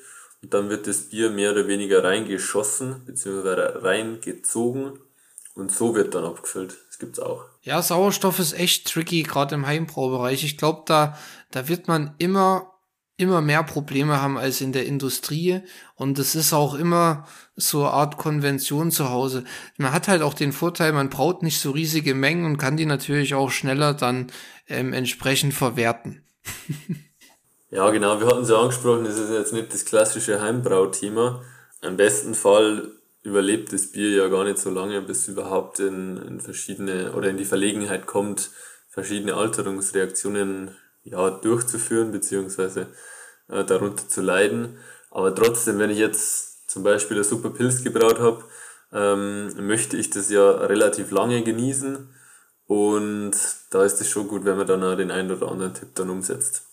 dann 0.53 0.69
wird 0.69 0.87
das 0.87 1.09
Bier 1.09 1.29
mehr 1.29 1.51
oder 1.51 1.67
weniger 1.67 2.03
reingeschossen 2.03 3.03
bzw. 3.05 3.79
reingezogen 3.79 4.99
und 5.55 5.71
so 5.71 5.95
wird 5.95 6.15
dann 6.15 6.25
abgefüllt. 6.25 6.77
Das 6.87 6.99
gibt's 6.99 7.19
auch. 7.19 7.45
Ja, 7.63 7.81
Sauerstoff 7.81 8.39
ist 8.39 8.53
echt 8.53 8.91
tricky, 8.91 9.23
gerade 9.23 9.55
im 9.55 9.65
Heimbraubereich. 9.65 10.43
Ich 10.43 10.57
glaube, 10.57 10.83
da, 10.85 11.17
da 11.51 11.67
wird 11.67 11.87
man 11.87 12.13
immer 12.17 12.73
immer 13.17 13.41
mehr 13.41 13.63
Probleme 13.63 14.21
haben 14.21 14.37
als 14.37 14.61
in 14.61 14.71
der 14.71 14.85
Industrie. 14.85 15.61
Und 15.95 16.19
es 16.19 16.35
ist 16.35 16.53
auch 16.53 16.75
immer 16.75 17.27
so 17.55 17.79
eine 17.79 17.91
Art 17.91 18.17
Konvention 18.17 18.91
zu 18.91 19.09
Hause. 19.09 19.43
Man 19.77 19.91
hat 19.91 20.07
halt 20.07 20.21
auch 20.21 20.35
den 20.35 20.53
Vorteil, 20.53 20.93
man 20.93 21.09
braut 21.09 21.41
nicht 21.41 21.59
so 21.59 21.71
riesige 21.71 22.13
Mengen 22.13 22.45
und 22.45 22.57
kann 22.57 22.77
die 22.77 22.85
natürlich 22.85 23.33
auch 23.33 23.49
schneller 23.49 23.95
dann 23.95 24.27
ähm, 24.67 24.93
entsprechend 24.93 25.55
verwerten. 25.55 26.23
ja, 27.77 27.91
genau, 27.91 28.19
wir 28.19 28.25
hatten 28.25 28.41
es 28.41 28.49
ja 28.49 28.59
angesprochen, 28.59 29.03
das 29.03 29.19
ist 29.19 29.29
jetzt 29.29 29.53
nicht 29.53 29.71
das 29.71 29.85
klassische 29.85 30.41
Heimbrauthema. 30.41 31.43
Im 31.83 31.95
besten 31.95 32.33
Fall 32.33 32.91
überlebt 33.21 33.71
das 33.71 33.91
Bier 33.91 34.09
ja 34.09 34.27
gar 34.29 34.45
nicht 34.45 34.57
so 34.57 34.71
lange, 34.71 34.99
bis 35.03 35.19
es 35.19 35.27
überhaupt 35.27 35.79
in, 35.79 36.17
in 36.17 36.41
verschiedene 36.41 37.13
oder 37.13 37.29
in 37.29 37.37
die 37.37 37.45
Verlegenheit 37.45 38.07
kommt, 38.07 38.49
verschiedene 38.89 39.35
Alterungsreaktionen 39.35 40.75
ja, 41.03 41.29
durchzuführen, 41.29 42.11
beziehungsweise 42.11 42.87
äh, 43.47 43.63
darunter 43.63 44.07
zu 44.07 44.21
leiden. 44.21 44.79
Aber 45.11 45.35
trotzdem, 45.35 45.77
wenn 45.77 45.91
ich 45.91 45.99
jetzt 45.99 46.67
zum 46.67 46.81
Beispiel 46.81 47.17
eine 47.17 47.23
super 47.23 47.51
Pilz 47.51 47.83
gebraut 47.83 48.19
habe, 48.19 48.43
ähm, 48.91 49.67
möchte 49.67 49.97
ich 49.97 50.09
das 50.09 50.31
ja 50.31 50.49
relativ 50.49 51.11
lange 51.11 51.43
genießen. 51.43 52.11
Und 52.65 53.33
da 53.69 53.83
ist 53.83 54.01
es 54.01 54.09
schon 54.09 54.27
gut, 54.27 54.45
wenn 54.45 54.57
man 54.57 54.65
dann 54.65 54.83
auch 54.83 54.95
den 54.95 55.11
einen 55.11 55.31
oder 55.31 55.51
anderen 55.51 55.75
Tipp 55.75 55.89
dann 55.93 56.09
umsetzt. 56.09 56.66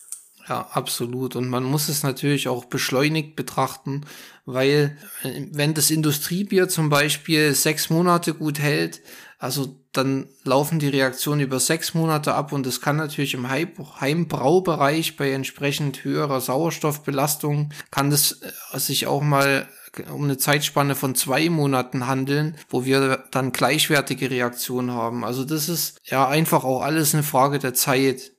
Ja, 0.49 0.69
absolut. 0.73 1.37
Und 1.37 1.49
man 1.49 1.65
muss 1.65 1.89
es 1.89 2.03
natürlich 2.03 2.49
auch 2.49 2.67
beschleunigt 2.67 3.35
betrachten, 3.35 4.03
weil 4.45 4.97
äh, 5.23 5.43
wenn 5.53 5.75
das 5.75 5.91
Industriebier 5.91 6.69
zum 6.69 6.91
Beispiel 6.91 7.55
sechs 7.55 7.89
Monate 7.89 8.35
gut 8.35 8.59
hält, 8.59 9.01
also 9.39 9.77
dann 9.93 10.27
laufen 10.43 10.79
die 10.79 10.89
Reaktionen 10.89 11.41
über 11.41 11.61
sechs 11.61 11.95
Monate 11.95 12.35
ab 12.35 12.53
und 12.53 12.67
es 12.67 12.81
kann 12.81 12.97
natürlich 12.97 13.35
im 13.35 13.49
Heimbraubereich 13.49 15.17
bei 15.17 15.31
entsprechend 15.31 16.05
höherer 16.05 16.41
Sauerstoffbelastung 16.41 17.73
kann 17.91 18.11
das 18.11 18.41
äh, 18.43 18.79
sich 18.79 19.07
auch 19.07 19.23
mal 19.23 19.69
um 20.13 20.25
eine 20.25 20.37
Zeitspanne 20.37 20.95
von 20.95 21.15
zwei 21.15 21.49
Monaten 21.49 22.07
handeln, 22.07 22.57
wo 22.69 22.85
wir 22.85 23.25
dann 23.31 23.53
gleichwertige 23.53 24.31
Reaktionen 24.31 24.91
haben. 24.91 25.25
Also 25.25 25.45
das 25.45 25.69
ist 25.69 26.01
ja 26.05 26.27
einfach 26.27 26.65
auch 26.65 26.83
alles 26.83 27.15
eine 27.15 27.23
Frage 27.23 27.59
der 27.61 27.75
Zeit. 27.75 28.33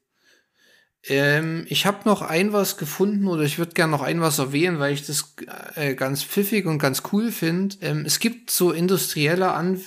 Ähm, 1.08 1.66
ich 1.70 1.86
habe 1.86 2.00
noch 2.06 2.22
ein 2.22 2.52
was 2.52 2.78
gefunden 2.78 3.28
oder 3.28 3.44
ich 3.44 3.60
würde 3.60 3.74
gerne 3.74 3.92
noch 3.92 4.02
ein 4.02 4.22
was 4.22 4.40
erwähnen, 4.40 4.80
weil 4.80 4.94
ich 4.94 5.06
das 5.06 5.36
äh, 5.76 5.94
ganz 5.94 6.24
pfiffig 6.24 6.66
und 6.66 6.80
ganz 6.80 7.04
cool 7.12 7.32
finde. 7.32 7.76
Ähm, 7.82 8.04
es 8.06 8.20
gibt 8.20 8.50
so 8.50 8.72
industrielle 8.72 9.52
An 9.52 9.82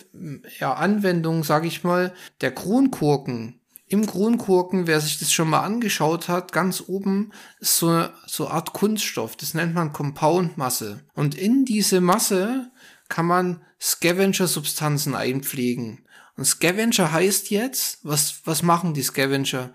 ja, 0.60 0.74
Anwendungen, 0.74 1.42
sage 1.42 1.66
ich 1.66 1.82
mal, 1.82 2.14
der 2.40 2.52
Kronkorken. 2.52 3.60
Im 3.90 4.06
Kronkorken, 4.06 4.86
wer 4.86 5.00
sich 5.00 5.18
das 5.18 5.32
schon 5.32 5.48
mal 5.48 5.62
angeschaut 5.62 6.28
hat, 6.28 6.52
ganz 6.52 6.84
oben 6.86 7.32
ist 7.58 7.78
so, 7.78 8.04
so 8.26 8.46
eine 8.46 8.54
Art 8.54 8.74
Kunststoff. 8.74 9.34
Das 9.34 9.54
nennt 9.54 9.74
man 9.74 9.94
Compound-Masse. 9.94 11.00
Und 11.14 11.34
in 11.34 11.64
diese 11.64 12.02
Masse 12.02 12.70
kann 13.08 13.24
man 13.24 13.62
Scavenger-Substanzen 13.80 15.14
einpflegen. 15.14 16.04
Und 16.36 16.44
Scavenger 16.44 17.10
heißt 17.10 17.50
jetzt, 17.50 17.98
was, 18.04 18.42
was 18.44 18.62
machen 18.62 18.94
die 18.94 19.02
Scavenger? 19.02 19.72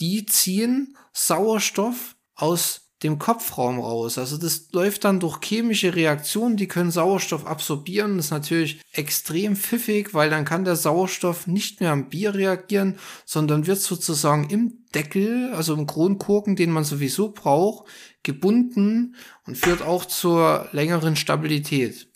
Die 0.00 0.26
ziehen 0.26 0.96
Sauerstoff 1.12 2.16
aus 2.34 2.86
dem 3.02 3.18
Kopfraum 3.18 3.78
raus. 3.78 4.16
Also 4.16 4.38
das 4.38 4.72
läuft 4.72 5.04
dann 5.04 5.20
durch 5.20 5.38
chemische 5.42 5.94
Reaktionen, 5.94 6.56
die 6.56 6.66
können 6.66 6.90
Sauerstoff 6.90 7.46
absorbieren. 7.46 8.16
Das 8.16 8.26
ist 8.26 8.30
natürlich 8.30 8.80
extrem 8.92 9.54
pfiffig, 9.54 10.14
weil 10.14 10.30
dann 10.30 10.46
kann 10.46 10.64
der 10.64 10.76
Sauerstoff 10.76 11.46
nicht 11.46 11.80
mehr 11.80 11.92
am 11.92 12.08
Bier 12.08 12.34
reagieren, 12.34 12.98
sondern 13.26 13.66
wird 13.66 13.80
sozusagen 13.80 14.48
im 14.48 14.86
Deckel, 14.94 15.52
also 15.52 15.74
im 15.74 15.86
Kronkorken, 15.86 16.56
den 16.56 16.70
man 16.70 16.84
sowieso 16.84 17.32
braucht, 17.32 17.86
gebunden 18.22 19.14
und 19.46 19.58
führt 19.58 19.82
auch 19.82 20.06
zur 20.06 20.68
längeren 20.72 21.16
Stabilität. 21.16 22.08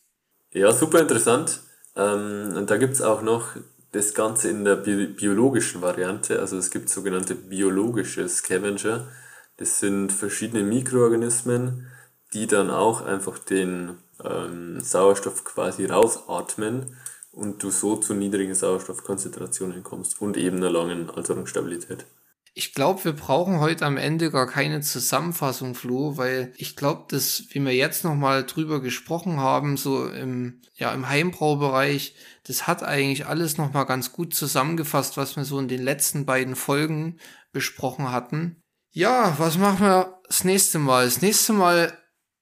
Ja, 0.52 0.72
super 0.72 1.00
interessant. 1.00 1.60
Ähm, 1.94 2.54
und 2.56 2.70
da 2.70 2.78
gibt's 2.78 3.02
auch 3.02 3.20
noch 3.20 3.56
das 3.92 4.14
Ganze 4.14 4.48
in 4.50 4.64
der 4.64 4.76
bi 4.76 5.06
biologischen 5.06 5.82
Variante. 5.82 6.40
Also 6.40 6.56
es 6.56 6.70
gibt 6.70 6.88
sogenannte 6.88 7.34
biologische 7.34 8.28
Scavenger. 8.28 9.08
Das 9.56 9.80
sind 9.80 10.12
verschiedene 10.12 10.62
Mikroorganismen, 10.62 11.86
die 12.32 12.46
dann 12.46 12.70
auch 12.70 13.02
einfach 13.02 13.38
den 13.38 13.98
ähm, 14.24 14.80
Sauerstoff 14.80 15.44
quasi 15.44 15.86
rausatmen 15.86 16.96
und 17.32 17.62
du 17.62 17.70
so 17.70 17.96
zu 17.96 18.14
niedrigen 18.14 18.54
Sauerstoffkonzentrationen 18.54 19.82
kommst 19.82 20.20
und 20.20 20.36
eben 20.36 20.58
einer 20.58 20.70
langen 20.70 21.10
Alterungsstabilität. 21.10 22.06
Ich 22.52 22.74
glaube, 22.74 23.04
wir 23.04 23.12
brauchen 23.12 23.60
heute 23.60 23.86
am 23.86 23.96
Ende 23.96 24.30
gar 24.30 24.46
keine 24.46 24.80
Zusammenfassung, 24.80 25.74
Flo, 25.74 26.16
weil 26.16 26.52
ich 26.56 26.74
glaube, 26.74 27.04
dass, 27.08 27.44
wie 27.50 27.60
wir 27.60 27.74
jetzt 27.74 28.04
nochmal 28.04 28.44
drüber 28.44 28.80
gesprochen 28.80 29.38
haben, 29.38 29.76
so 29.76 30.08
im, 30.08 30.60
ja, 30.74 30.92
im 30.92 31.08
Heimbraubereich, 31.08 32.14
das 32.44 32.66
hat 32.66 32.82
eigentlich 32.82 33.26
alles 33.26 33.56
nochmal 33.56 33.86
ganz 33.86 34.12
gut 34.12 34.34
zusammengefasst, 34.34 35.16
was 35.16 35.36
wir 35.36 35.44
so 35.44 35.58
in 35.60 35.68
den 35.68 35.82
letzten 35.82 36.26
beiden 36.26 36.56
Folgen 36.56 37.20
besprochen 37.52 38.10
hatten. 38.10 38.60
Ja, 38.92 39.38
was 39.38 39.56
machen 39.56 39.86
wir 39.86 40.20
das 40.26 40.42
nächste 40.42 40.80
Mal? 40.80 41.04
Das 41.04 41.22
nächste 41.22 41.52
Mal 41.52 41.96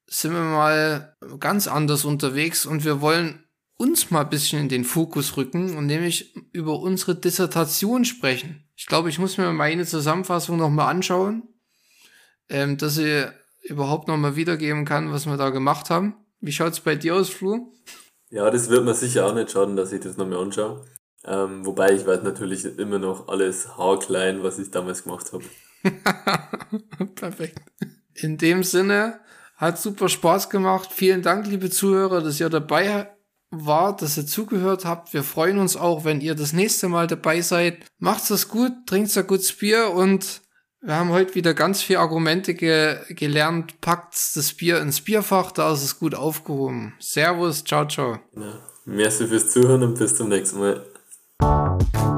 sind 0.07 0.33
wir 0.33 0.41
mal 0.41 1.17
ganz 1.39 1.69
anders 1.69 2.07
unterwegs 2.07 2.65
und 2.65 2.85
wir 2.85 3.03
wollen 3.03 3.48
uns 3.79 4.11
mal 4.11 4.23
ein 4.23 4.31
bisschen 4.31 4.61
in 4.61 4.69
den 4.69 4.85
Fokus 4.85 5.37
rücken 5.37 5.77
und 5.77 5.87
nämlich 5.87 6.35
über 6.53 6.79
unsere 6.81 7.15
Dissertation 7.15 8.05
sprechen. 8.05 8.69
Ich 8.77 8.87
glaube, 8.87 9.09
ich 9.09 9.19
muss 9.19 9.39
mir 9.39 9.51
meine 9.53 9.87
Zusammenfassung 9.87 10.59
nochmal 10.59 10.91
anschauen, 10.91 11.45
ähm, 12.51 12.77
dass 12.77 12.99
ich 12.99 13.27
überhaupt 13.63 14.09
nochmal 14.09 14.37
wiedergeben 14.37 14.85
kann, 14.85 15.13
was 15.13 15.27
wir 15.27 15.37
da 15.37 15.51
gemacht 15.51 15.91
haben. 15.91 16.15
Wie 16.41 16.53
schaut's 16.53 16.81
bei 16.81 16.97
dir 16.97 17.15
aus, 17.15 17.31
Flu? 17.31 17.73
Ja, 18.31 18.51
das 18.51 18.69
wird 18.69 18.85
mir 18.85 18.95
sicher 18.95 19.27
auch 19.27 19.35
nicht 19.35 19.53
schaden, 19.53 19.77
dass 19.77 19.93
ich 19.93 20.01
das 20.01 20.17
nochmal 20.17 20.39
anschaue. 20.39 20.85
Ähm, 21.25 21.65
wobei 21.65 21.93
ich 21.93 22.07
weiß 22.07 22.23
natürlich 22.23 22.65
immer 22.65 22.99
noch 22.99 23.29
alles 23.29 23.77
haarklein, 23.77 24.43
was 24.43 24.59
ich 24.59 24.71
damals 24.71 25.05
gemacht 25.05 25.33
habe. 25.33 25.45
Perfekt. 27.15 27.61
In 28.15 28.39
dem 28.39 28.65
Sinne, 28.65 29.21
hat 29.57 29.79
super 29.79 30.09
Spaß 30.09 30.51
gemacht. 30.51 30.91
Vielen 30.93 31.23
Dank, 31.23 31.47
liebe 31.47 31.69
Zuhörer, 31.69 32.23
dass 32.23 32.41
ihr 32.41 32.49
dabei 32.49 33.11
war, 33.51 33.97
dass 33.97 34.17
ihr 34.17 34.27
zugehört 34.27 34.85
habt. 34.85 35.13
Wir 35.13 35.23
freuen 35.23 35.59
uns 35.59 35.77
auch, 35.77 36.05
wenn 36.05 36.21
ihr 36.21 36.35
das 36.35 36.53
nächste 36.53 36.89
Mal 36.89 37.07
dabei 37.07 37.41
seid. 37.41 37.79
Macht's 37.99 38.31
es 38.31 38.49
gut, 38.49 38.73
trinkt 38.87 39.17
ein 39.17 39.27
gutes 39.27 39.53
Bier 39.53 39.91
und 39.91 40.43
wir 40.81 40.95
haben 40.95 41.11
heute 41.11 41.35
wieder 41.35 41.55
ganz 41.55 41.83
viele 41.83 41.99
Argumente 41.99 42.55
ge 42.55 42.99
gelernt. 43.11 43.81
Packt 43.81 44.15
das 44.37 44.53
Bier 44.53 44.81
ins 44.81 45.01
Bierfach, 45.01 45.51
da 45.51 45.73
ist 45.73 45.83
es 45.83 45.99
gut 45.99 46.15
aufgehoben. 46.15 46.95
Servus, 47.01 47.65
ciao, 47.65 47.87
ciao. 47.87 48.19
Ja. 48.37 48.61
Merci 48.85 49.27
fürs 49.27 49.51
Zuhören 49.51 49.83
und 49.83 49.99
bis 49.99 50.17
zum 50.17 50.31
nächsten 50.31 50.61
Mal. 50.61 52.18